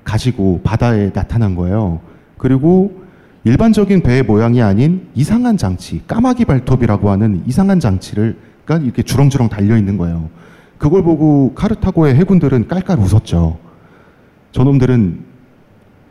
가지고 0.05 0.63
바다에 0.65 1.13
나타난 1.13 1.55
거예요. 1.55 2.01
그리고 2.39 3.02
일반적인 3.45 4.03
배의 4.03 4.23
모양이 4.23 4.63
아닌 4.63 5.09
이상한 5.15 5.57
장치, 5.57 6.03
까마귀 6.07 6.45
발톱이라고 6.45 7.11
하는 7.11 7.43
이상한 7.47 7.81
장치를 7.81 8.37
가 8.65 8.77
이렇게 8.77 9.03
주렁주렁 9.03 9.49
달려 9.49 9.77
있는 9.77 9.97
거예요. 9.97 10.31
그걸 10.79 11.03
보고 11.03 11.53
카르타고의 11.55 12.15
해군들은 12.15 12.69
깔깔 12.69 12.99
웃었죠. 13.01 13.59
저놈들은 14.53 15.25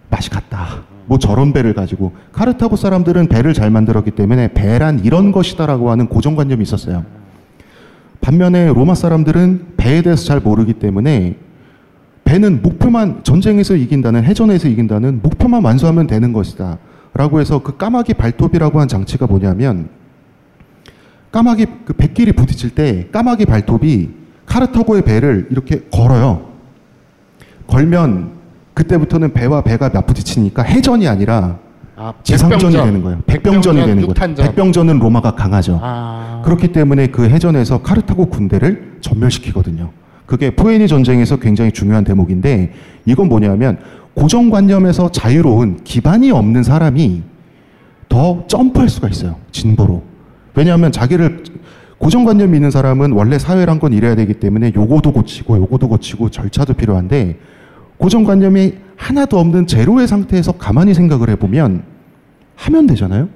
맛이 0.10 0.30
갔다. 0.30 0.84
뭐 1.06 1.18
저런 1.18 1.54
배를 1.54 1.74
가지고 1.74 2.12
카르타고 2.34 2.76
사람들은 2.76 3.28
배를 3.28 3.54
잘 3.54 3.70
만들었기 3.70 4.12
때문에 4.12 4.50
배란 4.54 5.00
이런 5.04 5.32
것이다라고 5.32 5.92
하는 5.92 6.08
고정관념이 6.08 6.62
있었어요. 6.64 7.06
반면에 8.20 8.68
로마 8.68 8.94
사람들은 8.94 9.74
배에 9.78 10.02
대해서 10.02 10.26
잘 10.26 10.40
모르기 10.40 10.74
때문에 10.74 11.38
배는 12.24 12.62
목표만 12.62 13.24
전쟁에서 13.24 13.76
이긴다는 13.76 14.24
해전에서 14.24 14.68
이긴다는 14.68 15.22
목표만 15.24 15.64
완수하면 15.64 16.08
되는 16.08 16.34
것이다. 16.34 16.78
라고 17.14 17.40
해서 17.40 17.60
그 17.60 17.78
까마귀 17.78 18.14
발톱이라고 18.14 18.80
한 18.80 18.88
장치가 18.88 19.28
뭐냐면 19.28 19.90
까마귀 21.32 21.66
그 21.86 21.94
백길이 21.94 22.32
부딪힐 22.34 22.72
때 22.72 23.08
까마귀 23.12 23.46
발톱이 23.46 24.10
카르타고의 24.46 25.04
배를 25.04 25.48
이렇게 25.52 25.82
걸어요. 25.92 26.50
걸면 27.68 28.32
그때부터는 28.74 29.34
배와 29.34 29.62
배가 29.62 29.90
맞부딪히니까 29.90 30.64
해전이 30.64 31.08
아니라 31.08 31.60
아, 31.96 32.14
지상전이. 32.24 32.74
되는 32.76 33.02
거예요. 33.04 33.22
백병전이 33.28 33.80
되는 33.80 33.96
거예요. 33.98 34.08
육탄전. 34.10 34.46
백병전은 34.48 35.00
로마가 35.00 35.36
강하죠. 35.36 35.80
아. 35.82 36.42
그렇기 36.44 36.70
때문에 36.70 37.08
그 37.08 37.30
해전에서 37.30 37.82
카르타고 37.82 38.26
군대를 38.28 38.98
전멸시키거든요. 39.02 39.92
그게 40.26 40.50
포에니 40.56 40.88
전쟁에서 40.88 41.38
굉장히 41.38 41.72
중요한 41.72 42.04
대목인데 42.04 42.74
이건 43.06 43.28
뭐냐면 43.30 43.78
고정관념에서 44.14 45.12
자유로운 45.12 45.84
기반이 45.84 46.32
없는 46.32 46.64
사람이 46.64 47.24
더 48.10 48.46
점프할 48.48 48.90
수가 48.90 49.08
있어요. 49.10 49.38
진보로. 49.52 50.04
왜냐하면 50.54 50.92
자기를 50.92 51.44
고정관념이 51.98 52.58
있는 52.58 52.72
사람은 52.72 53.12
원래 53.12 53.38
사회란 53.40 53.80
건 53.80 53.94
이래야 53.94 54.16
되기 54.16 54.34
때문에 54.34 54.74
요거도 54.76 55.14
고치고 55.14 55.58
요거도 55.58 55.88
고치고 55.88 56.30
절차도 56.30 56.74
필요한데 56.74 57.38
고정관념이 57.98 58.74
하나도 58.98 59.40
없는 59.40 59.68
제로의 59.68 60.08
상태에서 60.08 60.54
가만히 60.54 60.94
생각을 60.94 61.30
해보면 61.30 61.84
하면 62.56 62.88
되잖아요. 62.88 63.30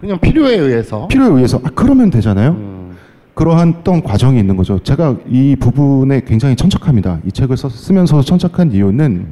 그냥 0.00 0.20
필요에 0.20 0.56
의해서. 0.56 1.08
필요에 1.08 1.28
의해서 1.34 1.60
아, 1.64 1.70
그러면 1.74 2.10
되잖아요. 2.10 2.50
음. 2.50 2.96
그러한 3.34 3.76
어떤 3.80 4.02
과정이 4.02 4.38
있는 4.38 4.56
거죠. 4.56 4.78
제가 4.82 5.16
이 5.28 5.56
부분에 5.56 6.22
굉장히 6.26 6.56
천착합니다. 6.56 7.20
이 7.26 7.32
책을 7.32 7.56
써, 7.56 7.68
쓰면서 7.68 8.20
천착한 8.22 8.72
이유는 8.72 9.26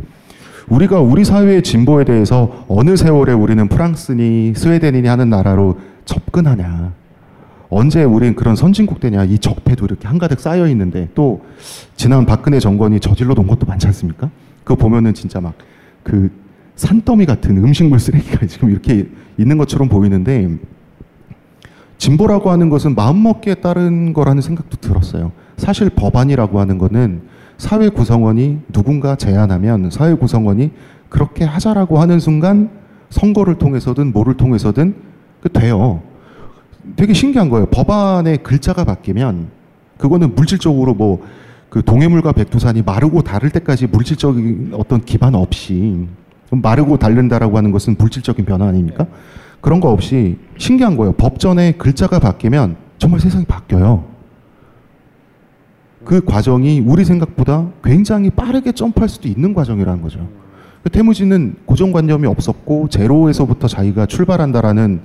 우리가 0.69 1.01
우리 1.01 1.25
사회의 1.25 1.63
진보에 1.63 2.05
대해서 2.05 2.65
어느 2.69 2.97
세월에 2.97 3.33
우리는 3.33 3.69
프랑스니 3.69 4.55
스웨덴이니 4.57 5.07
하는 5.07 5.31
나라로 5.31 5.79
접근하냐. 6.05 6.93
언제 7.69 8.05
우린 8.05 8.35
그런 8.35 8.57
선진국 8.57 9.01
되냐. 9.01 9.25
이 9.25 9.39
적폐도 9.39 9.87
이렇게 9.87 10.09
한가득 10.09 10.41
쌓여 10.41 10.69
있는데 10.69 11.09
또 11.15 11.45
지난 11.97 12.27
박근혜 12.27 12.61
정권이 12.61 13.01
저질러 13.01 13.35
놓은 13.35 13.47
것도 13.47 13.67
많지 13.67 13.87
않습니까? 13.87 14.31
그거 14.65 14.77
보면은 14.77 15.15
진짜 15.15 15.41
막 15.41 15.55
그 16.07 16.31
산더미 16.77 17.27
같은 17.27 17.57
음식물 17.57 17.99
쓰레기가 17.99 18.47
지금 18.47 18.71
이렇게 18.71 19.09
있는 19.37 19.59
것처럼 19.59 19.89
보이는데 19.89 20.57
진보라고 21.99 22.51
하는 22.51 22.69
것은 22.69 22.95
마음먹기에 22.95 23.57
따른 23.57 24.13
거라는 24.13 24.41
생각도 24.41 24.77
들었어요. 24.77 25.33
사실 25.57 25.91
법안이라고 25.91 26.61
하는 26.61 26.79
거는 26.79 27.23
사회 27.59 27.89
구성원이 27.89 28.61
누군가 28.73 29.17
제안하면 29.17 29.91
사회 29.91 30.15
구성원이 30.15 30.73
그렇게 31.09 31.45
하자라고 31.45 31.99
하는 31.99 32.21
순간 32.21 32.71
선거를 33.11 33.57
통해서든 33.57 34.13
뭐를 34.13 34.37
통해서든 34.37 34.95
그 35.41 35.49
돼요. 35.49 36.03
되게 36.97 37.13
신기한 37.13 37.49
거예요. 37.49 37.67
법안의 37.67 38.39
글자가 38.39 38.85
바뀌면 38.85 39.49
그거는 39.99 40.35
물질적으로 40.35 40.95
뭐 40.95 41.23
그 41.69 41.83
동해물과 41.83 42.33
백두산이 42.33 42.83
마르고 42.83 43.23
닳을 43.23 43.51
때까지 43.51 43.87
물질적인 43.89 44.73
어떤 44.75 45.01
기반 45.05 45.35
없이 45.35 46.07
마르고 46.51 46.97
닳는다라고 46.97 47.57
하는 47.59 47.71
것은 47.71 47.97
물질적인 47.99 48.45
변화 48.45 48.69
아닙니까? 48.69 49.07
그런 49.61 49.81
거 49.81 49.91
없이 49.91 50.39
신기한 50.59 50.97
거예요. 50.97 51.13
법전의 51.13 51.77
글자가 51.79 52.19
바뀌면 52.19 52.77
정말 52.99 53.21
세상이 53.21 53.45
바뀌어요. 53.45 54.05
그 56.07 56.25
과정이 56.25 56.81
우리 56.81 57.05
생각보다 57.05 57.67
굉장히 57.83 58.31
빠르게 58.31 58.71
점프할 58.73 59.09
수도 59.09 59.29
있는 59.29 59.53
과정이라는 59.53 60.01
거죠. 60.01 60.29
그 60.85 60.89
태무지는 60.89 61.57
고정관념이 61.67 62.29
없었고 62.29 62.89
제로에서부터 62.89 63.67
자기가 63.67 64.07
출발한다라는 64.07 65.01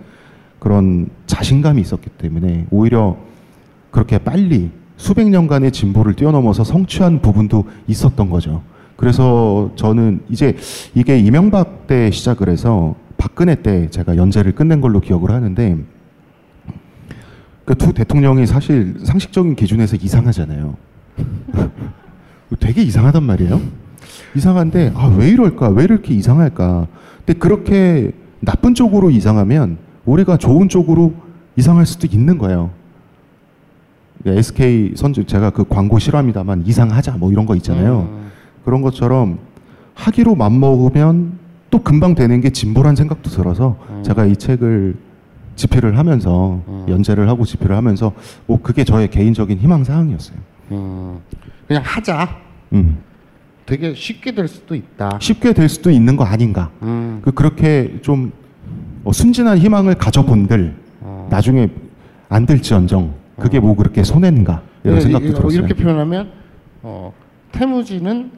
그런 0.60 1.10
자신감이 1.26 1.82
있었기 1.82 2.12
때문에 2.12 2.68
오히려 2.70 3.18
그렇게 3.89 4.20
빨리 4.20 4.70
수백 4.95 5.28
년간의 5.28 5.72
진보를 5.72 6.14
뛰어넘어서 6.14 6.64
성취한 6.64 7.22
부분도 7.22 7.66
있었던 7.88 8.30
거죠. 8.30 8.62
그래서 8.95 9.72
저는 9.76 10.22
이제 10.30 10.56
이게 10.93 11.18
이명박 11.18 11.88
때 11.88 12.12
시작을 12.12 12.47
해서 12.47 12.93
박근혜 13.18 13.56
때 13.56 13.89
제가 13.89 14.18
연재를 14.18 14.54
끝낸 14.54 14.82
걸로 14.82 14.99
기억을 14.99 15.32
하는데 15.32 15.80
그 17.66 17.76
두 17.76 17.93
대통령이 17.93 18.45
사실 18.45 18.95
상식적인 19.04 19.56
기준에서 19.56 19.95
이상하잖아요. 19.95 20.91
되게 22.59 22.82
이상하단 22.84 23.24
말이에요. 23.24 23.62
이상한데 24.36 24.93
아 24.95 25.07
왜 25.18 25.30
이럴까? 25.30 25.70
왜 25.70 25.84
이렇게 25.84 26.14
이상할까? 26.14 26.88
근데 27.26 27.39
그렇게 27.39 28.12
나쁜 28.39 28.74
쪽으로 28.74 29.09
이상하면 29.09 29.78
우리가 30.05 30.38
좋은 30.38 30.70
쪽으로 30.70 31.14
이상할 31.55 31.86
수도 31.86 32.07
있는 32.07 32.38
거예요. 32.38 32.72
SK 34.26 34.93
선주 34.95 35.26
제가 35.26 35.49
그 35.49 35.64
광고 35.68 35.97
실화입니다만 35.99 36.64
이상하자 36.66 37.18
뭐 37.18 37.32
이런 37.32 37.45
거 37.45 37.55
있잖아요. 37.55 38.07
음. 38.12 38.32
그런 38.64 38.82
것처럼 38.82 39.39
하기로 39.95 40.36
맘먹으면 40.36 41.39
또 41.70 41.80
금방 41.82 42.16
되는 42.16 42.39
게 42.41 42.49
진보란 42.51 42.95
생각도 42.95 43.30
들어서 43.30 43.78
음. 43.89 44.03
제가 44.03 44.26
이 44.26 44.36
책을 44.36 44.95
집필을 45.55 45.97
하면서 45.97 46.62
음. 46.68 46.86
연재를 46.88 47.28
하고 47.30 47.45
집필을 47.45 47.76
하면서 47.76 48.14
뭐 48.45 48.59
그게 48.62 48.84
저의 48.84 49.09
개인적인 49.09 49.57
희망 49.59 49.84
사항이었어요. 49.84 50.38
음. 50.72 51.20
그냥 51.68 51.84
하자. 51.86 52.38
음. 52.74 52.98
되게 53.66 53.94
쉽게 53.94 54.34
될 54.34 54.48
수도 54.48 54.76
있다. 54.76 55.18
쉽게 55.22 55.54
될 55.54 55.70
수도 55.70 55.92
있는 55.92 56.16
거 56.18 56.24
아닌가. 56.26 56.72
음. 56.82 57.22
그 57.24 57.32
그렇게 57.32 58.00
좀 58.02 58.32
어, 59.04 59.12
순진한 59.12 59.58
희망을 59.58 59.96
가져본들 59.96 60.76
어. 61.02 61.28
나중에 61.32 61.70
안 62.30 62.46
될지언정 62.46 63.14
그게 63.38 63.60
뭐 63.60 63.76
그렇게 63.76 64.04
손해인가 64.04 64.62
이런 64.84 64.96
네, 64.98 65.02
생각도 65.02 65.28
이- 65.28 65.34
들었어요. 65.34 65.52
이렇게 65.60 65.74
표현하면 65.74 66.32
어, 66.84 67.14
태무지는 67.52 68.32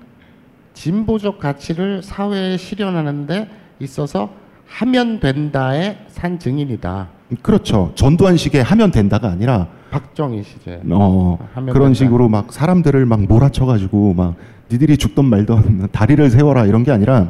진보적 0.73 1.39
가치를 1.39 2.01
사회에 2.03 2.57
실현하는데 2.57 3.49
있어서 3.79 4.29
하면 4.67 5.19
된다의 5.19 5.99
산 6.07 6.39
증인이다. 6.39 7.09
그렇죠. 7.41 7.91
전두환식의 7.95 8.63
하면 8.63 8.91
된다가 8.91 9.29
아니라 9.29 9.67
박정희 9.93 10.41
시제. 10.43 10.81
어, 10.89 11.37
그런. 11.71 11.93
식으로 11.93 12.27
막 12.27 12.51
사람들을 12.51 13.05
막 13.05 13.21
몰아쳐가지고 13.21 14.15
막 14.15 14.35
니들이 14.71 14.97
죽던 14.97 15.25
말던 15.25 15.89
다리를 15.91 16.27
세워라 16.31 16.65
이런 16.65 16.83
게 16.83 16.91
아니라 16.91 17.29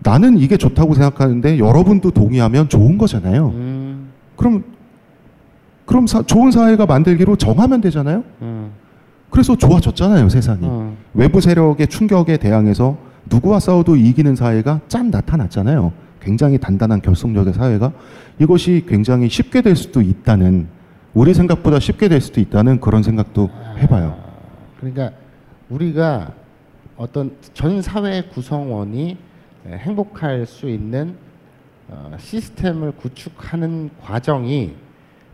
나는 0.00 0.36
이게 0.38 0.56
좋다고 0.58 0.94
생각하는데 0.94 1.58
여러분도 1.58 2.10
동의하면 2.10 2.68
좋은 2.68 2.98
거잖아요. 2.98 3.48
음, 3.48 4.10
그럼 4.36 4.62
그럼 5.86 6.06
사- 6.06 6.22
좋은 6.22 6.50
사회가 6.50 6.84
만들기로 6.84 7.36
정하면 7.36 7.80
되잖아요. 7.80 8.22
음, 8.42 8.70
그래서 9.30 9.56
좋아졌잖아요 9.56 10.28
세상이. 10.28 10.66
음. 10.66 10.96
외부 11.14 11.40
세력의 11.40 11.86
충격에 11.88 12.36
대항해서 12.36 12.96
누구와 13.30 13.58
싸워도 13.58 13.96
이기는 13.96 14.36
사회가 14.36 14.80
짠 14.88 15.10
나타났잖아요. 15.10 15.92
굉장히 16.28 16.58
단단한 16.58 17.00
결속력의 17.00 17.54
사회가 17.54 17.90
이것이 18.38 18.84
굉장히 18.86 19.30
쉽게 19.30 19.62
될 19.62 19.74
수도 19.74 20.02
있다는 20.02 20.68
우리 21.14 21.32
생각보다 21.32 21.80
쉽게 21.80 22.08
될 22.08 22.20
수도 22.20 22.38
있다는 22.42 22.80
그런 22.80 23.02
생각도 23.02 23.48
해봐요. 23.78 24.14
그러니까 24.78 25.10
우리가 25.70 26.32
어떤 26.98 27.34
전 27.54 27.80
사회 27.80 28.20
구성원이 28.22 29.16
행복할 29.66 30.44
수 30.44 30.68
있는 30.68 31.14
어, 31.88 32.14
시스템을 32.18 32.92
구축하는 32.92 33.88
과정이 34.02 34.74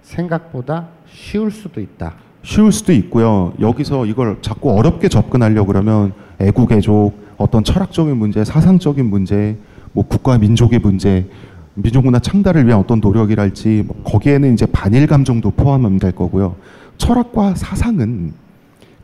생각보다 0.03 0.91
쉬울 1.09 1.51
수도 1.51 1.81
있다. 1.81 2.15
쉬울 2.45 2.71
수도 2.71 2.93
있고요. 2.93 3.53
여기서 3.59 4.07
이걸 4.07 4.39
자꾸 4.43 4.71
어렵게 4.71 5.09
접근하려고 5.09 5.67
그러면 5.67 6.13
애국애족, 6.39 7.15
어떤 7.37 7.65
철학적인 7.65 8.17
문제, 8.17 8.45
사상적인 8.45 9.07
문제, 9.07 9.57
뭐 9.95 10.05
국가 10.07 10.37
민족의 10.37 10.81
문제, 10.81 11.27
민족문화 11.75 12.19
창달을 12.19 12.67
위한 12.67 12.81
어떤 12.81 13.01
노력이랄지 13.01 13.85
뭐 13.87 14.03
거기에는 14.05 14.53
이제 14.53 14.67
반일 14.67 15.07
감정도 15.07 15.51
포함하면 15.51 15.99
될 15.99 16.13
거고요. 16.13 16.57
철학과 16.99 17.55
사상은 17.55 18.35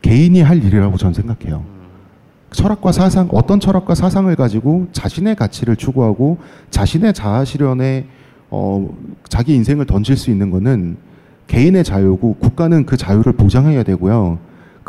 개인이 0.01 0.39
할 0.41 0.63
일이라고 0.63 0.97
저는 0.97 1.13
생각해요. 1.13 1.63
철학과 2.51 2.91
사상 2.91 3.29
어떤 3.31 3.59
철학과 3.59 3.95
사상을 3.95 4.33
가지고 4.35 4.87
자신의 4.91 5.35
가치를 5.35 5.77
추구하고 5.77 6.37
자신의 6.69 7.13
자아 7.13 7.45
실현에 7.45 8.05
어, 8.49 8.93
자기 9.29 9.55
인생을 9.55 9.85
던질 9.85 10.17
수 10.17 10.29
있는 10.29 10.51
거는 10.51 10.97
개인의 11.47 11.85
자유고 11.85 12.35
국가는 12.35 12.85
그 12.85 12.97
자유를 12.97 13.33
보장해야 13.33 13.83
되고요. 13.83 14.39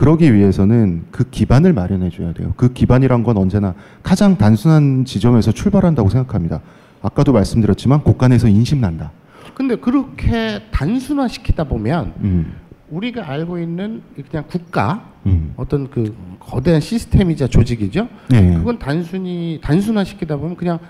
그러기 0.02 0.34
위해서는 0.34 1.04
그 1.12 1.30
기반을 1.30 1.72
마련해 1.72 2.10
줘야 2.10 2.32
돼요. 2.32 2.54
그 2.56 2.72
기반이란 2.72 3.22
건 3.22 3.36
언제나 3.36 3.72
가장 4.02 4.36
단순한 4.36 5.04
지점에서 5.04 5.52
출발한다고 5.52 6.08
생각합니다. 6.08 6.60
아까도 7.02 7.32
말씀드렸지만 7.32 8.02
국간에서 8.02 8.48
인심 8.48 8.80
난다. 8.80 9.12
근데 9.54 9.76
그렇게 9.76 10.60
단순화 10.72 11.28
시키다 11.28 11.62
보면 11.68 12.14
음, 12.18 12.52
우리가 12.90 13.30
알고 13.30 13.60
있는 13.60 14.02
그냥 14.28 14.44
국가 14.48 15.08
음. 15.26 15.52
어떤 15.56 15.88
그 15.88 16.12
거대한 16.40 16.80
시스템이자 16.80 17.46
조직이죠. 17.46 18.08
네. 18.28 18.54
그건 18.56 18.80
단순히 18.80 19.60
단순화 19.62 20.02
시키다 20.02 20.36
보면 20.36 20.56
그냥 20.56 20.80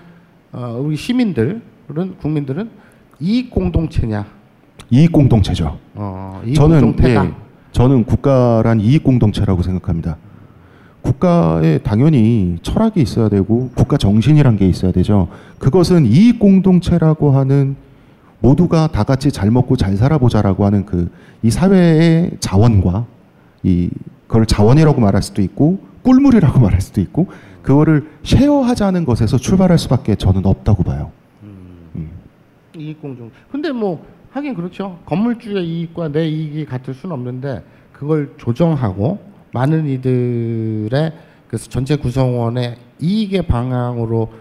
어, 0.51 0.81
우리 0.83 0.95
시민들은 0.95 1.61
국민들은 2.19 2.67
이익 3.19 3.51
공동체냐, 3.51 4.25
이익 4.89 5.11
공동체죠. 5.11 5.77
어, 5.93 6.41
이익 6.47 6.55
저는 6.55 6.81
공동체다. 6.81 7.25
예, 7.25 7.42
저는 7.73 8.05
국가란 8.05 8.79
이익 8.79 9.03
공동체라고 9.03 9.61
생각합니다. 9.61 10.17
국가에 11.01 11.79
당연히 11.79 12.57
철학이 12.63 13.01
있어야 13.01 13.27
되고 13.27 13.69
국가 13.75 13.97
정신이란 13.97 14.55
게 14.57 14.67
있어야 14.67 14.91
되죠. 14.93 15.27
그것은 15.59 16.05
이익 16.05 16.39
공동체라고 16.39 17.31
하는 17.31 17.75
모두가 18.39 18.87
다 18.87 19.03
같이 19.03 19.31
잘 19.31 19.51
먹고 19.51 19.75
잘 19.75 19.97
살아보자라고 19.97 20.65
하는 20.65 20.85
그 20.85 21.09
이 21.43 21.51
사회의 21.51 22.31
자원과 22.39 23.05
이 23.63 23.89
그걸 24.27 24.45
자원이라고 24.45 25.01
말할 25.01 25.21
수도 25.21 25.41
있고 25.41 25.79
꿀물이라고 26.03 26.59
말할 26.61 26.79
수도 26.81 27.01
있고 27.01 27.27
그거를 27.61 28.09
쉐어하자는 28.23 29.05
것에서 29.05 29.37
출발할 29.37 29.77
수밖에 29.77 30.15
저는 30.15 30.45
없다고 30.45 30.83
봐요. 30.83 31.11
음. 31.43 32.09
이익 32.77 33.01
공동. 33.01 33.29
근데 33.51 33.71
뭐 33.71 34.03
하긴 34.33 34.55
그렇죠. 34.55 34.99
건물주의 35.05 35.63
이익과 35.63 36.09
내 36.09 36.27
이익이 36.27 36.65
같을 36.65 36.95
수는 36.95 37.13
없는데 37.13 37.63
그걸 37.91 38.33
조정하고 38.37 39.19
많은 39.51 39.85
이들의 39.87 41.13
그 41.47 41.57
전체 41.57 41.95
구성원의 41.95 42.77
이익의 42.99 43.43
방향으로 43.45 44.33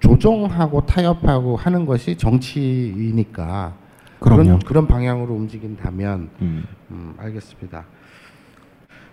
조정하고 0.00 0.86
타협하고 0.86 1.56
하는 1.56 1.84
것이 1.84 2.16
정치이니까 2.16 3.74
그럼요. 4.20 4.42
그런 4.42 4.58
그런 4.60 4.86
방향으로 4.86 5.34
움직인다면 5.34 6.30
음. 6.40 6.64
음, 6.90 7.14
알겠습니다. 7.18 7.84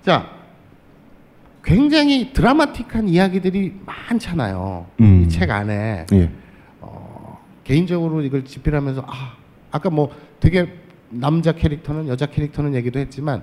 자, 0.03 0.29
굉장히 1.63 2.31
드라마틱한 2.31 3.09
이야기들이 3.09 3.81
많잖아요. 3.85 4.85
음. 5.01 5.23
이책 5.23 5.49
안에 5.49 6.05
예. 6.13 6.31
개인적으로 7.65 8.21
이걸 8.21 8.45
집필하면서 8.45 9.05
아 9.07 9.42
아까 9.73 9.89
뭐 9.89 10.09
되게 10.39 10.71
남자 11.09 11.51
캐릭터는 11.51 12.07
여자 12.07 12.27
캐릭터는 12.27 12.75
얘기도 12.75 12.99
했지만 12.99 13.41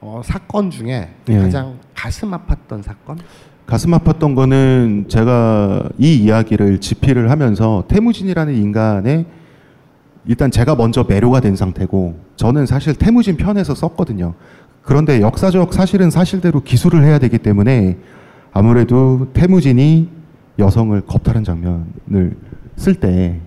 어, 0.00 0.20
사건 0.22 0.70
중에 0.70 1.08
예. 1.28 1.38
가장 1.38 1.78
가슴 1.94 2.30
아팠던 2.30 2.82
사건 2.82 3.18
가슴 3.66 3.92
아팠던 3.92 4.34
거는 4.34 5.06
제가 5.08 5.88
이 5.98 6.14
이야기를 6.16 6.80
집필을 6.80 7.30
하면서 7.30 7.84
태무진이라는 7.88 8.54
인간의 8.54 9.24
일단 10.26 10.50
제가 10.50 10.74
먼저 10.74 11.04
매료가 11.08 11.40
된 11.40 11.56
상태고 11.56 12.18
저는 12.36 12.66
사실 12.66 12.94
태무진 12.94 13.36
편에서 13.36 13.74
썼거든요. 13.74 14.34
그런데 14.82 15.20
역사적 15.20 15.72
사실은 15.72 16.10
사실대로 16.10 16.60
기술을 16.60 17.02
해야 17.02 17.18
되기 17.18 17.38
때문에 17.38 17.96
아무래도 18.52 19.28
태무진이 19.32 20.08
여성을 20.58 21.00
겁탈한 21.02 21.44
장면을 21.44 22.36
쓸 22.76 22.94
때 22.94 23.40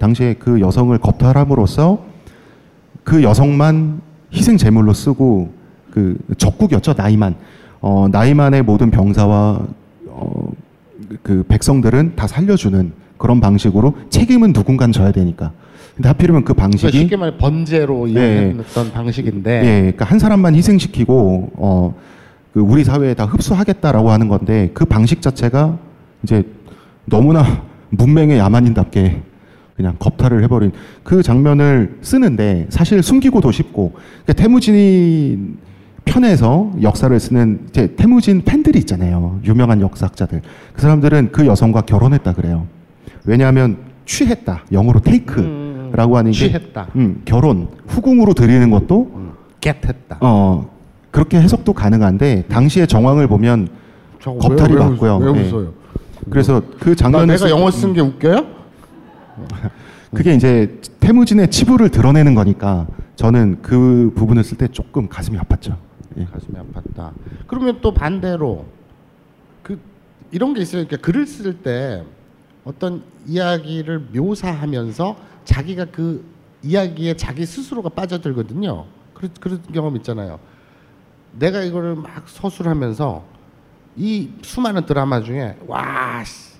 당시에 0.00 0.34
그 0.34 0.60
여성을 0.60 0.96
겁탈함으로써 0.98 2.02
그 3.04 3.22
여성만 3.22 4.00
희생 4.32 4.56
제물로 4.56 4.92
쓰고 4.92 5.52
그 5.92 6.16
적국이었죠 6.38 6.94
나이만. 6.96 7.36
어, 7.82 8.08
나이만의 8.10 8.62
모든 8.62 8.90
병사와 8.90 9.60
어, 10.06 10.52
그 11.22 11.44
백성들은 11.48 12.16
다 12.16 12.26
살려주는 12.26 12.92
그런 13.16 13.40
방식으로 13.40 13.94
책임은 14.08 14.52
누군가는 14.52 14.92
져야 14.92 15.12
되니까. 15.12 15.52
근데 15.94 16.08
하필이면 16.08 16.44
그 16.44 16.54
그러니까 16.54 16.62
방식이 16.62 16.98
쉽게 16.98 17.16
말해 17.16 17.36
번제로 17.36 18.06
이용했던 18.06 18.92
방식인데. 18.92 19.50
예, 19.64 19.80
그러니까 19.80 20.06
한 20.06 20.18
사람만 20.18 20.54
희생시키고 20.54 21.50
어, 21.56 21.94
그 22.54 22.60
우리 22.60 22.84
사회에 22.84 23.14
다 23.14 23.24
흡수하겠다라고 23.26 24.10
하는 24.10 24.28
건데 24.28 24.70
그 24.72 24.84
방식 24.84 25.20
자체가 25.20 25.78
이제 26.22 26.44
너무나 27.04 27.64
문맹의 27.90 28.38
야만인답게 28.38 29.29
그냥 29.80 29.96
겁탈을 29.98 30.42
해버린 30.44 30.72
그 31.02 31.22
장면을 31.22 31.96
쓰는데 32.02 32.66
사실 32.68 33.02
숨기고 33.02 33.40
도 33.40 33.50
쉽고 33.50 33.92
그러니까 33.94 34.34
태무진 34.34 35.56
편에서 36.04 36.70
역사를 36.82 37.18
쓰는 37.18 37.60
이제 37.70 37.94
태무진 37.96 38.42
팬들이 38.42 38.78
있잖아요 38.80 39.40
유명한 39.42 39.80
역사학자들 39.80 40.42
그 40.74 40.82
사람들은 40.82 41.30
그 41.32 41.46
여성과 41.46 41.82
결혼했다 41.82 42.34
그래요 42.34 42.66
왜냐하면 43.24 43.78
취했다 44.04 44.64
영어로 44.70 45.00
테이크라고 45.00 46.16
하는 46.18 46.30
게 46.32 46.36
취했다. 46.36 46.88
음, 46.96 47.22
결혼 47.24 47.68
후궁으로 47.86 48.34
드리는 48.34 48.70
것도 48.70 49.10
음, 49.14 49.30
겟했다. 49.62 50.18
어 50.20 50.68
그렇게 51.10 51.40
해석도 51.40 51.72
가능한데 51.72 52.44
당시의 52.48 52.86
정황을 52.86 53.28
보면 53.28 53.68
겁탈이 54.22 54.74
왜, 54.74 54.78
왜 54.80 54.84
맞고요. 54.90 55.16
웃- 55.16 55.22
왜 55.36 55.40
예. 55.44 55.48
웃어요? 55.48 55.72
그래서 56.28 56.62
그나 56.80 56.94
장면을 56.96 57.26
내가 57.28 57.38
쓸- 57.38 57.50
영어 57.50 57.70
쓴 57.70 57.92
게 57.94 58.00
웃겨요? 58.00 58.59
그게 60.14 60.34
이제 60.34 60.80
태무진의 61.00 61.50
치부를 61.50 61.90
드러내는 61.90 62.34
거니까 62.34 62.86
저는 63.16 63.62
그 63.62 64.12
부분을 64.14 64.44
쓸 64.44 64.58
때 64.58 64.68
조금 64.68 65.08
가슴이 65.08 65.38
아팠죠. 65.38 65.76
예. 66.16 66.24
가슴이 66.24 66.56
아팠다. 66.56 67.12
그러면 67.46 67.78
또 67.80 67.92
반대로 67.92 68.66
그 69.62 69.80
이런 70.30 70.54
게 70.54 70.62
있어요. 70.62 70.84
그러니까 70.86 71.04
글을 71.06 71.26
쓸 71.26 71.62
때 71.62 72.04
어떤 72.64 73.02
이야기를 73.26 74.08
묘사하면서 74.12 75.16
자기가 75.44 75.86
그 75.86 76.24
이야기에 76.62 77.14
자기 77.14 77.46
스스로가 77.46 77.90
빠져들거든요. 77.90 78.86
그런 79.14 79.30
그런 79.40 79.62
경험 79.72 79.96
있잖아요. 79.96 80.38
내가 81.32 81.62
이거를 81.62 81.94
막 81.94 82.28
서술하면서 82.28 83.24
이 83.96 84.30
수많은 84.42 84.86
드라마 84.86 85.20
중에 85.20 85.56
와 85.66 86.22
씨, 86.24 86.56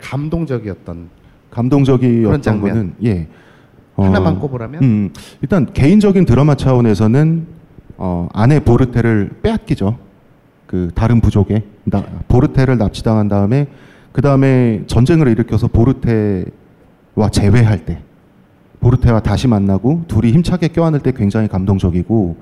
감동적이었던 0.00 1.21
감동적이었던. 1.52 2.60
거는 2.60 2.94
예. 3.04 3.28
하나만 3.96 4.40
꼽으라면 4.40 4.82
음, 4.82 5.10
일단 5.42 5.72
개인적인 5.72 6.24
드라마 6.24 6.54
차원에서는 6.54 7.46
어, 7.98 8.28
아내 8.32 8.58
보르테를 8.58 9.30
빼앗기죠. 9.42 9.98
그 10.66 10.90
다른 10.94 11.20
부족에 11.20 11.62
나, 11.84 12.02
보르테를 12.28 12.78
납치당한 12.78 13.28
다음에 13.28 13.66
그 14.12 14.22
다음에 14.22 14.82
전쟁을 14.86 15.28
일으켜서 15.28 15.68
보르테와 15.68 17.28
재회할 17.30 17.84
때 17.84 17.98
보르테와 18.80 19.20
다시 19.20 19.46
만나고 19.46 20.04
둘이 20.08 20.32
힘차게 20.32 20.68
껴안을 20.68 21.00
때 21.00 21.12
굉장히 21.12 21.48
감동적이고 21.48 22.36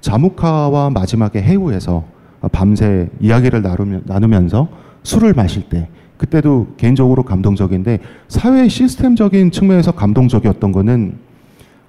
자무카와 0.00 0.90
마지막에 0.90 1.40
해우에서 1.40 2.04
밤새 2.52 3.08
이야기를 3.20 3.62
나누면서 4.04 4.68
술을 5.04 5.34
마실 5.34 5.62
때 5.68 5.88
그때도 6.20 6.74
개인적으로 6.76 7.22
감동적인데 7.22 7.98
사회 8.28 8.68
시스템적인 8.68 9.52
측면에서 9.52 9.92
감동적이었던 9.92 10.70
거는 10.70 11.14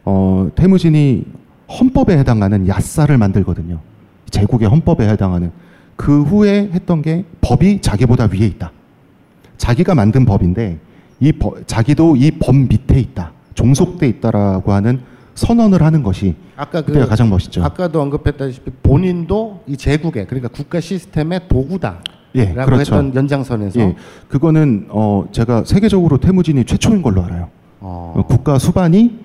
어, 0.05 0.49
태무진이 0.55 1.25
헌법에 1.67 2.17
해당하는 2.17 2.65
야사를 2.65 3.15
만들거든요. 3.17 3.81
제국의 4.29 4.69
헌법에 4.69 5.05
해당하는 5.09 5.51
그 5.97 6.23
후에 6.23 6.69
했던 6.71 7.01
게 7.01 7.25
법이 7.41 7.81
자기보다 7.81 8.29
위에 8.31 8.45
있다. 8.47 8.71
자기가 9.57 9.95
만든 9.95 10.23
법인데 10.25 10.79
이 11.19 11.33
법, 11.33 11.67
자기도 11.67 12.15
이 12.15 12.31
법 12.31 12.55
밑에 12.55 13.01
있다. 13.01 13.33
종속돼 13.53 14.07
있다라고 14.07 14.71
하는 14.71 15.01
선언을 15.35 15.83
하는 15.83 16.03
것이 16.03 16.35
아까 16.55 16.79
그 16.79 16.87
그때가 16.87 17.05
가장 17.07 17.29
멋있죠. 17.29 17.65
아까도 17.65 18.01
언급했다시피 18.01 18.71
본인도 18.81 19.63
이 19.67 19.75
제국의 19.75 20.25
그러니까 20.27 20.47
국가 20.47 20.79
시스템의 20.79 21.49
도구다. 21.49 21.99
예, 22.35 22.45
라고 22.53 22.71
그렇죠. 22.71 22.95
했던 22.95 23.15
연장선에서 23.15 23.79
예, 23.79 23.95
그거는 24.29 24.87
어, 24.89 25.25
제가 25.31 25.63
세계적으로 25.65 26.17
태무진이 26.17 26.65
최초인 26.65 27.01
걸로 27.01 27.23
알아요. 27.23 27.49
어, 27.79 28.13
어, 28.15 28.25
국가 28.25 28.57
수반이 28.57 29.19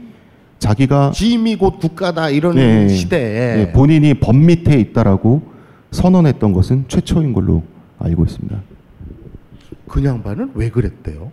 자기가 0.59 1.13
짐이 1.13 1.57
곧 1.57 1.79
국가다 1.79 2.31
이런 2.31 2.57
예, 2.57 2.89
시대에 2.89 3.61
예, 3.61 3.73
본인이 3.73 4.15
법 4.15 4.37
밑에 4.37 4.79
있다라고 4.81 5.43
선언했던 5.91 6.53
것은 6.53 6.87
최초인 6.89 7.33
걸로 7.33 7.63
알고 7.99 8.25
있습니다. 8.25 8.57
그 9.89 10.05
양반은 10.05 10.53
왜 10.55 10.71
그랬대요? 10.71 11.31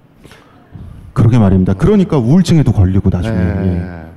그러게 1.13 1.37
말입니다. 1.37 1.73
그러니까 1.73 2.17
우울증에도 2.17 2.71
걸리고 2.71 3.09
나중에 3.09 3.37
예, 3.37 3.77
예. 3.77 4.13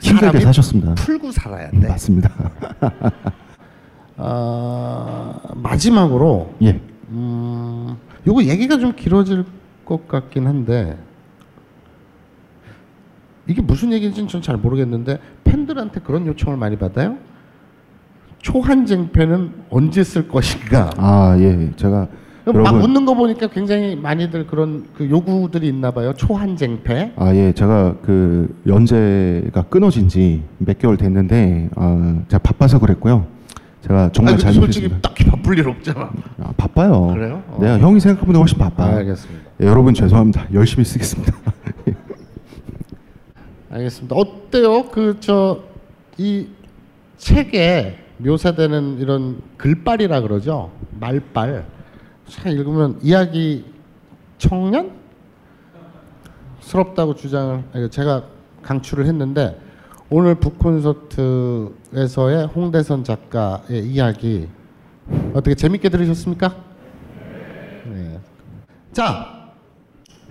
힘들게 0.00 0.40
사셨습니다. 0.40 0.94
풀고 0.94 1.32
살아야 1.32 1.70
돼. 1.70 1.88
맞습니다. 1.88 2.30
아, 4.16 5.34
마지막으로 5.54 6.54
예. 6.62 6.80
음, 7.14 7.96
요거 8.26 8.42
얘기가 8.44 8.78
좀 8.78 8.92
길어질 8.96 9.44
것 9.84 10.08
같긴 10.08 10.46
한데 10.46 10.96
이게 13.46 13.62
무슨 13.62 13.92
얘기인지는 13.92 14.28
전 14.28 14.40
잘 14.42 14.56
모르겠는데 14.56 15.18
팬들한테 15.44 16.00
그런 16.00 16.26
요청을 16.26 16.56
많이 16.58 16.76
받아요. 16.76 17.16
초한쟁패는 18.38 19.52
언제 19.70 20.02
쓸 20.02 20.28
것인가? 20.28 20.90
아, 20.96 21.36
예. 21.38 21.70
제가 21.76 22.08
막 22.62 22.78
묻는 22.78 23.06
거 23.06 23.14
보니까 23.14 23.46
굉장히 23.46 23.96
많이들 23.96 24.46
그런 24.46 24.84
그 24.94 25.08
요구들이 25.08 25.68
있나 25.68 25.92
봐요. 25.92 26.12
초한쟁패. 26.14 27.12
아, 27.16 27.34
예. 27.34 27.52
제가 27.52 27.96
그 28.02 28.54
연재가 28.66 29.62
끊어진 29.70 30.08
지 30.08 30.42
몇 30.58 30.78
개월 30.78 30.96
됐는데 30.98 31.70
아, 31.76 32.22
제가 32.28 32.38
바빠서 32.42 32.78
그랬고요. 32.78 33.26
제가 33.84 34.10
정말 34.12 34.34
아니, 34.34 34.42
근데 34.42 34.52
솔직히 34.54 34.88
잘못했습니다. 34.88 35.00
딱히 35.08 35.24
바쁠 35.24 35.58
일 35.58 35.68
없잖아. 35.68 36.10
아, 36.40 36.52
바빠요. 36.56 37.08
그래요? 37.12 37.42
어. 37.48 37.58
내가 37.60 37.78
형이 37.78 38.00
생각보다 38.00 38.38
훨씬 38.38 38.56
바빠. 38.58 38.84
알겠습니다. 38.86 39.50
예, 39.62 39.66
여러분 39.66 39.92
죄송합니다. 39.92 40.46
열심히 40.54 40.84
쓰겠습니다. 40.84 41.32
알겠습니다. 43.70 44.16
어때요? 44.16 44.90
그 44.90 45.18
저 45.20 45.62
이 46.16 46.46
책에 47.18 47.98
묘사되는 48.18 48.98
이런 49.00 49.40
글빨이라 49.56 50.20
그러죠. 50.20 50.70
말빨. 51.00 51.66
참 52.28 52.52
읽으면 52.52 52.98
이야기 53.02 53.64
청년 54.38 54.92
스럽다고 56.60 57.16
주장을 57.16 57.64
제가 57.90 58.22
강추를 58.62 59.06
했는데 59.06 59.58
오늘 60.16 60.36
북콘서트에서의 60.36 62.46
홍대선 62.54 63.02
작가의 63.02 63.84
이야기 63.84 64.46
어떻게 65.34 65.56
재밌게 65.56 65.88
들으셨습니까? 65.88 66.54
네. 67.92 68.20
자, 68.92 69.50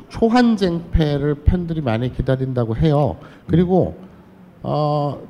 초한쟁패를 0.07 1.43
팬들이 1.43 1.81
많이 1.81 2.13
기다린다고 2.13 2.77
해요. 2.77 3.17
그리고 3.45 3.97
어, 4.61 5.21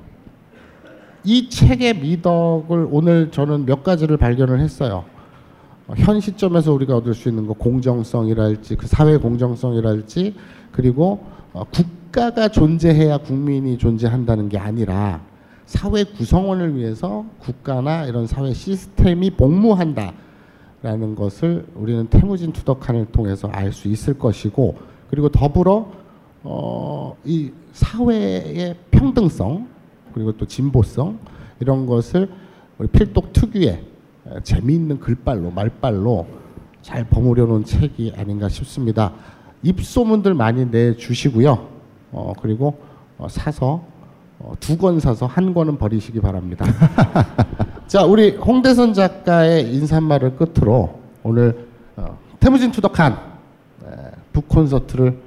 이 1.23 1.49
책의 1.49 1.97
미덕을 1.97 2.89
오늘 2.91 3.31
저는 3.31 3.65
몇 3.65 3.83
가지를 3.83 4.17
발견을 4.17 4.59
했어요. 4.59 5.03
어, 5.87 5.95
현 5.97 6.19
시점에서 6.19 6.73
우리가 6.73 6.97
얻을 6.97 7.15
수 7.15 7.27
있는 7.27 7.47
거 7.47 7.53
공정성이랄지 7.53 8.75
그 8.75 8.85
사회 8.85 9.17
공정성이랄지 9.17 10.35
그리고 10.71 11.25
어, 11.53 11.63
국가가 12.13 12.47
존재해야 12.47 13.17
국민이 13.17 13.75
존재한다는 13.75 14.47
게 14.47 14.59
아니라 14.59 15.19
사회 15.65 16.03
구성원을 16.03 16.75
위해서 16.75 17.25
국가나 17.39 18.05
이런 18.05 18.27
사회 18.27 18.53
시스템이 18.53 19.31
복무한다. 19.31 20.13
라는 20.83 21.15
것을 21.15 21.65
우리는 21.73 22.05
태무진 22.07 22.51
투덕한을 22.51 23.07
통해서 23.07 23.47
알 23.47 23.73
수 23.73 23.87
있을 23.87 24.13
것이고 24.19 24.77
그리고 25.09 25.29
더불어 25.29 25.91
어, 26.43 27.17
이 27.25 27.51
사회의 27.71 28.75
평등성 28.91 29.67
그리고 30.13 30.33
또 30.33 30.45
진보성 30.45 31.17
이런 31.61 31.87
것을 31.87 32.29
우리 32.77 32.89
필독 32.89 33.33
특유의 33.33 33.69
에, 33.69 34.39
재미있는 34.43 34.99
글발로 34.99 35.49
말발로 35.49 36.27
잘 36.83 37.05
버무려 37.09 37.47
놓은 37.47 37.65
책이 37.65 38.13
아닌가 38.15 38.49
싶습니다. 38.49 39.13
입소문들 39.63 40.35
많이 40.35 40.69
내 40.69 40.95
주시고요. 40.95 41.72
어, 42.13 42.33
그리고 42.41 42.77
어, 43.17 43.27
사서 43.27 43.83
어, 44.39 44.53
두권 44.59 44.99
사서 44.99 45.25
한 45.25 45.53
권은 45.53 45.77
버리시기 45.77 46.21
바랍니다. 46.21 46.65
자, 47.87 48.03
우리 48.05 48.35
홍대선 48.35 48.93
작가의 48.93 49.73
인사말을 49.73 50.35
끝으로 50.37 50.99
오늘 51.23 51.67
어, 51.95 52.17
태무진 52.39 52.71
투덕한 52.71 53.13
에, 53.13 53.87
북 54.31 54.47
콘서트를 54.47 55.17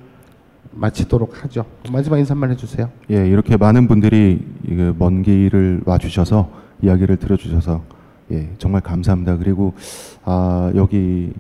마치도록 0.73 1.43
하죠. 1.45 1.65
마지막 1.91 2.19
인사말 2.19 2.51
해주세요. 2.51 2.91
예, 3.11 3.27
이렇게 3.29 3.57
많은 3.57 3.89
분들이 3.89 4.45
이먼 4.69 5.23
길을 5.23 5.83
와주셔서 5.87 6.51
이야기를 6.83 7.17
들어주셔서 7.17 7.83
예, 8.33 8.51
정말 8.59 8.83
감사합니다. 8.83 9.39
그리고 9.39 9.75
아, 10.25 10.71
여기 10.75 11.33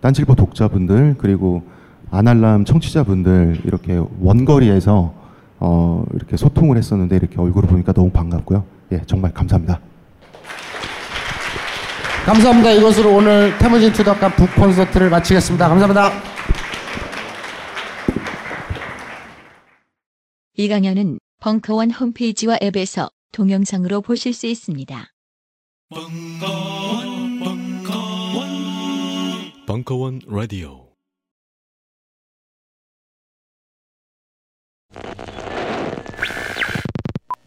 딴질보 0.00 0.34
독자분들 0.34 1.16
그리고 1.18 1.62
아날람 2.12 2.66
청취자분들 2.66 3.62
이렇게 3.64 3.98
원거리에서 4.20 5.14
어, 5.58 6.04
이렇게 6.12 6.36
소통을 6.36 6.76
했었는데 6.76 7.16
이렇게 7.16 7.40
얼굴을 7.40 7.68
보니까 7.68 7.92
너무 7.92 8.10
반갑고요. 8.10 8.64
예, 8.92 9.00
정말 9.06 9.32
감사합니다. 9.32 9.80
감사합니다. 12.26 12.70
이것으로 12.72 13.16
오늘 13.16 13.56
태무진 13.58 13.92
투덕한 13.92 14.32
북 14.32 14.54
콘서트를 14.54 15.08
마치겠습니다. 15.08 15.68
감사합니다. 15.68 16.10
이 20.54 20.68
강연은 20.68 21.18
벙커원 21.40 21.90
홈페이지와 21.90 22.58
앱에서 22.62 23.08
동영상으로 23.32 24.02
보실 24.02 24.34
수 24.34 24.46
있습니다. 24.46 25.06
벙커원, 25.88 27.38
벙커원, 27.40 28.46
벙커원 29.66 30.20
라디오. 30.28 30.91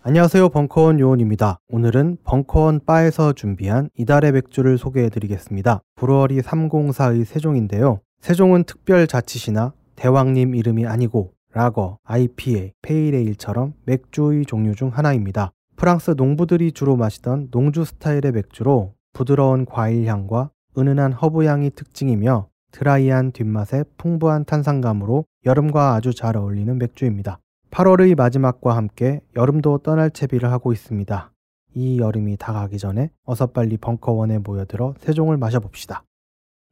안녕하세요. 0.08 0.50
벙커원 0.50 1.00
요원입니다. 1.00 1.58
오늘은 1.68 2.18
벙커원 2.26 2.82
바에서 2.86 3.34
준비한 3.34 3.90
이달의 3.98 4.34
맥주를 4.34 4.78
소개해 4.78 5.10
드리겠습니다. 5.10 5.82
브루어리 5.96 6.42
304의 6.42 7.26
세종인데요. 7.26 8.02
세종은 8.20 8.66
특별자치시나 8.66 9.74
대왕님 9.96 10.54
이름이 10.54 10.86
아니고 10.86 11.32
라거, 11.56 11.98
IPA, 12.04 12.74
pale 12.84 13.10
ale처럼 13.10 13.74
맥주의 13.86 14.46
종류 14.46 14.76
중 14.76 14.90
하나입니다. 14.90 15.54
프랑스 15.76 16.12
농부들이 16.12 16.74
주로 16.74 16.96
마시던 16.96 17.48
농주 17.50 17.84
스타일의 17.84 18.32
맥주로 18.32 18.94
부드러운 19.12 19.66
과일 19.66 20.06
향과 20.06 20.52
은은한 20.78 21.14
허브 21.14 21.46
향이 21.46 21.72
특징이며 21.72 22.48
드라이한 22.70 23.32
뒷맛에 23.32 23.86
풍부한 23.98 24.46
탄산감으로 24.46 25.26
여름과 25.48 25.96
아주 25.96 26.14
잘 26.14 26.38
어울리는 26.38 26.78
맥주입니다. 26.78 27.40
8월의 27.76 28.16
마지막과 28.16 28.78
함께 28.78 29.20
여름도 29.36 29.80
떠날 29.80 30.10
채비를 30.10 30.50
하고 30.50 30.72
있습니다. 30.72 31.34
이 31.74 32.00
여름이 32.00 32.38
다가기 32.38 32.78
전에 32.78 33.10
어서 33.26 33.48
빨리 33.48 33.76
벙커원에 33.76 34.38
모여들어 34.38 34.94
세종을 35.00 35.36
마셔봅시다. 35.36 36.06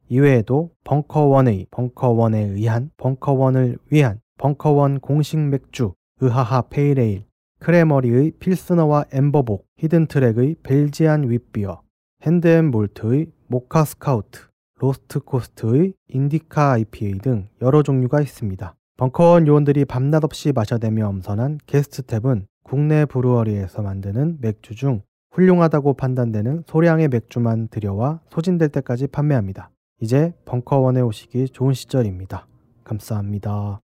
이외에도 0.08 0.70
벙커원의 0.84 1.66
벙커원에 1.70 2.44
의한 2.44 2.90
벙커원을 2.96 3.76
위한 3.90 4.20
벙커원 4.38 5.00
공식 5.00 5.38
맥주 5.40 5.92
으하하 6.22 6.62
pale 6.70 7.02
ale 7.02 7.26
크래머리의 7.58 8.32
pilsner와 8.38 9.04
amber 9.12 9.42
bock 9.42 9.66
히든트랙의 9.76 10.56
Belgian 10.62 11.28
wit 11.28 11.51
beer 11.51 11.82
핸드앤몰트의 12.22 13.26
모카 13.48 13.84
stout 13.84 14.40
로스트 14.78 15.20
코스트의 15.20 15.92
인디카 16.08 16.72
IPA 16.72 17.18
등 17.18 17.48
여러 17.60 17.82
종류가 17.82 18.22
있습니다. 18.22 18.74
벙커원 18.96 19.48
요원들이 19.48 19.86
밤낮 19.86 20.22
없이 20.22 20.52
마셔대며 20.52 21.08
엄선한 21.08 21.58
guest 21.66 22.02
tap은 22.02 22.46
국내 22.62 23.04
brewery에서 23.04 23.82
만드는 23.82 24.38
맥주 24.40 24.76
중 24.76 25.02
훌륭하다고 25.32 25.94
판단되는 25.94 26.62
소량의 26.68 27.08
맥주만 27.08 27.68
들여와 27.68 28.20
소진될 28.30 28.68
때까지 28.68 29.08
판매합니다. 29.08 29.70
이제 30.00 30.32
벙커원에 30.44 31.00
오시기 31.00 31.48
좋은 31.48 31.74
시절입니다. 31.74 32.46
감사합니다. 32.84 33.80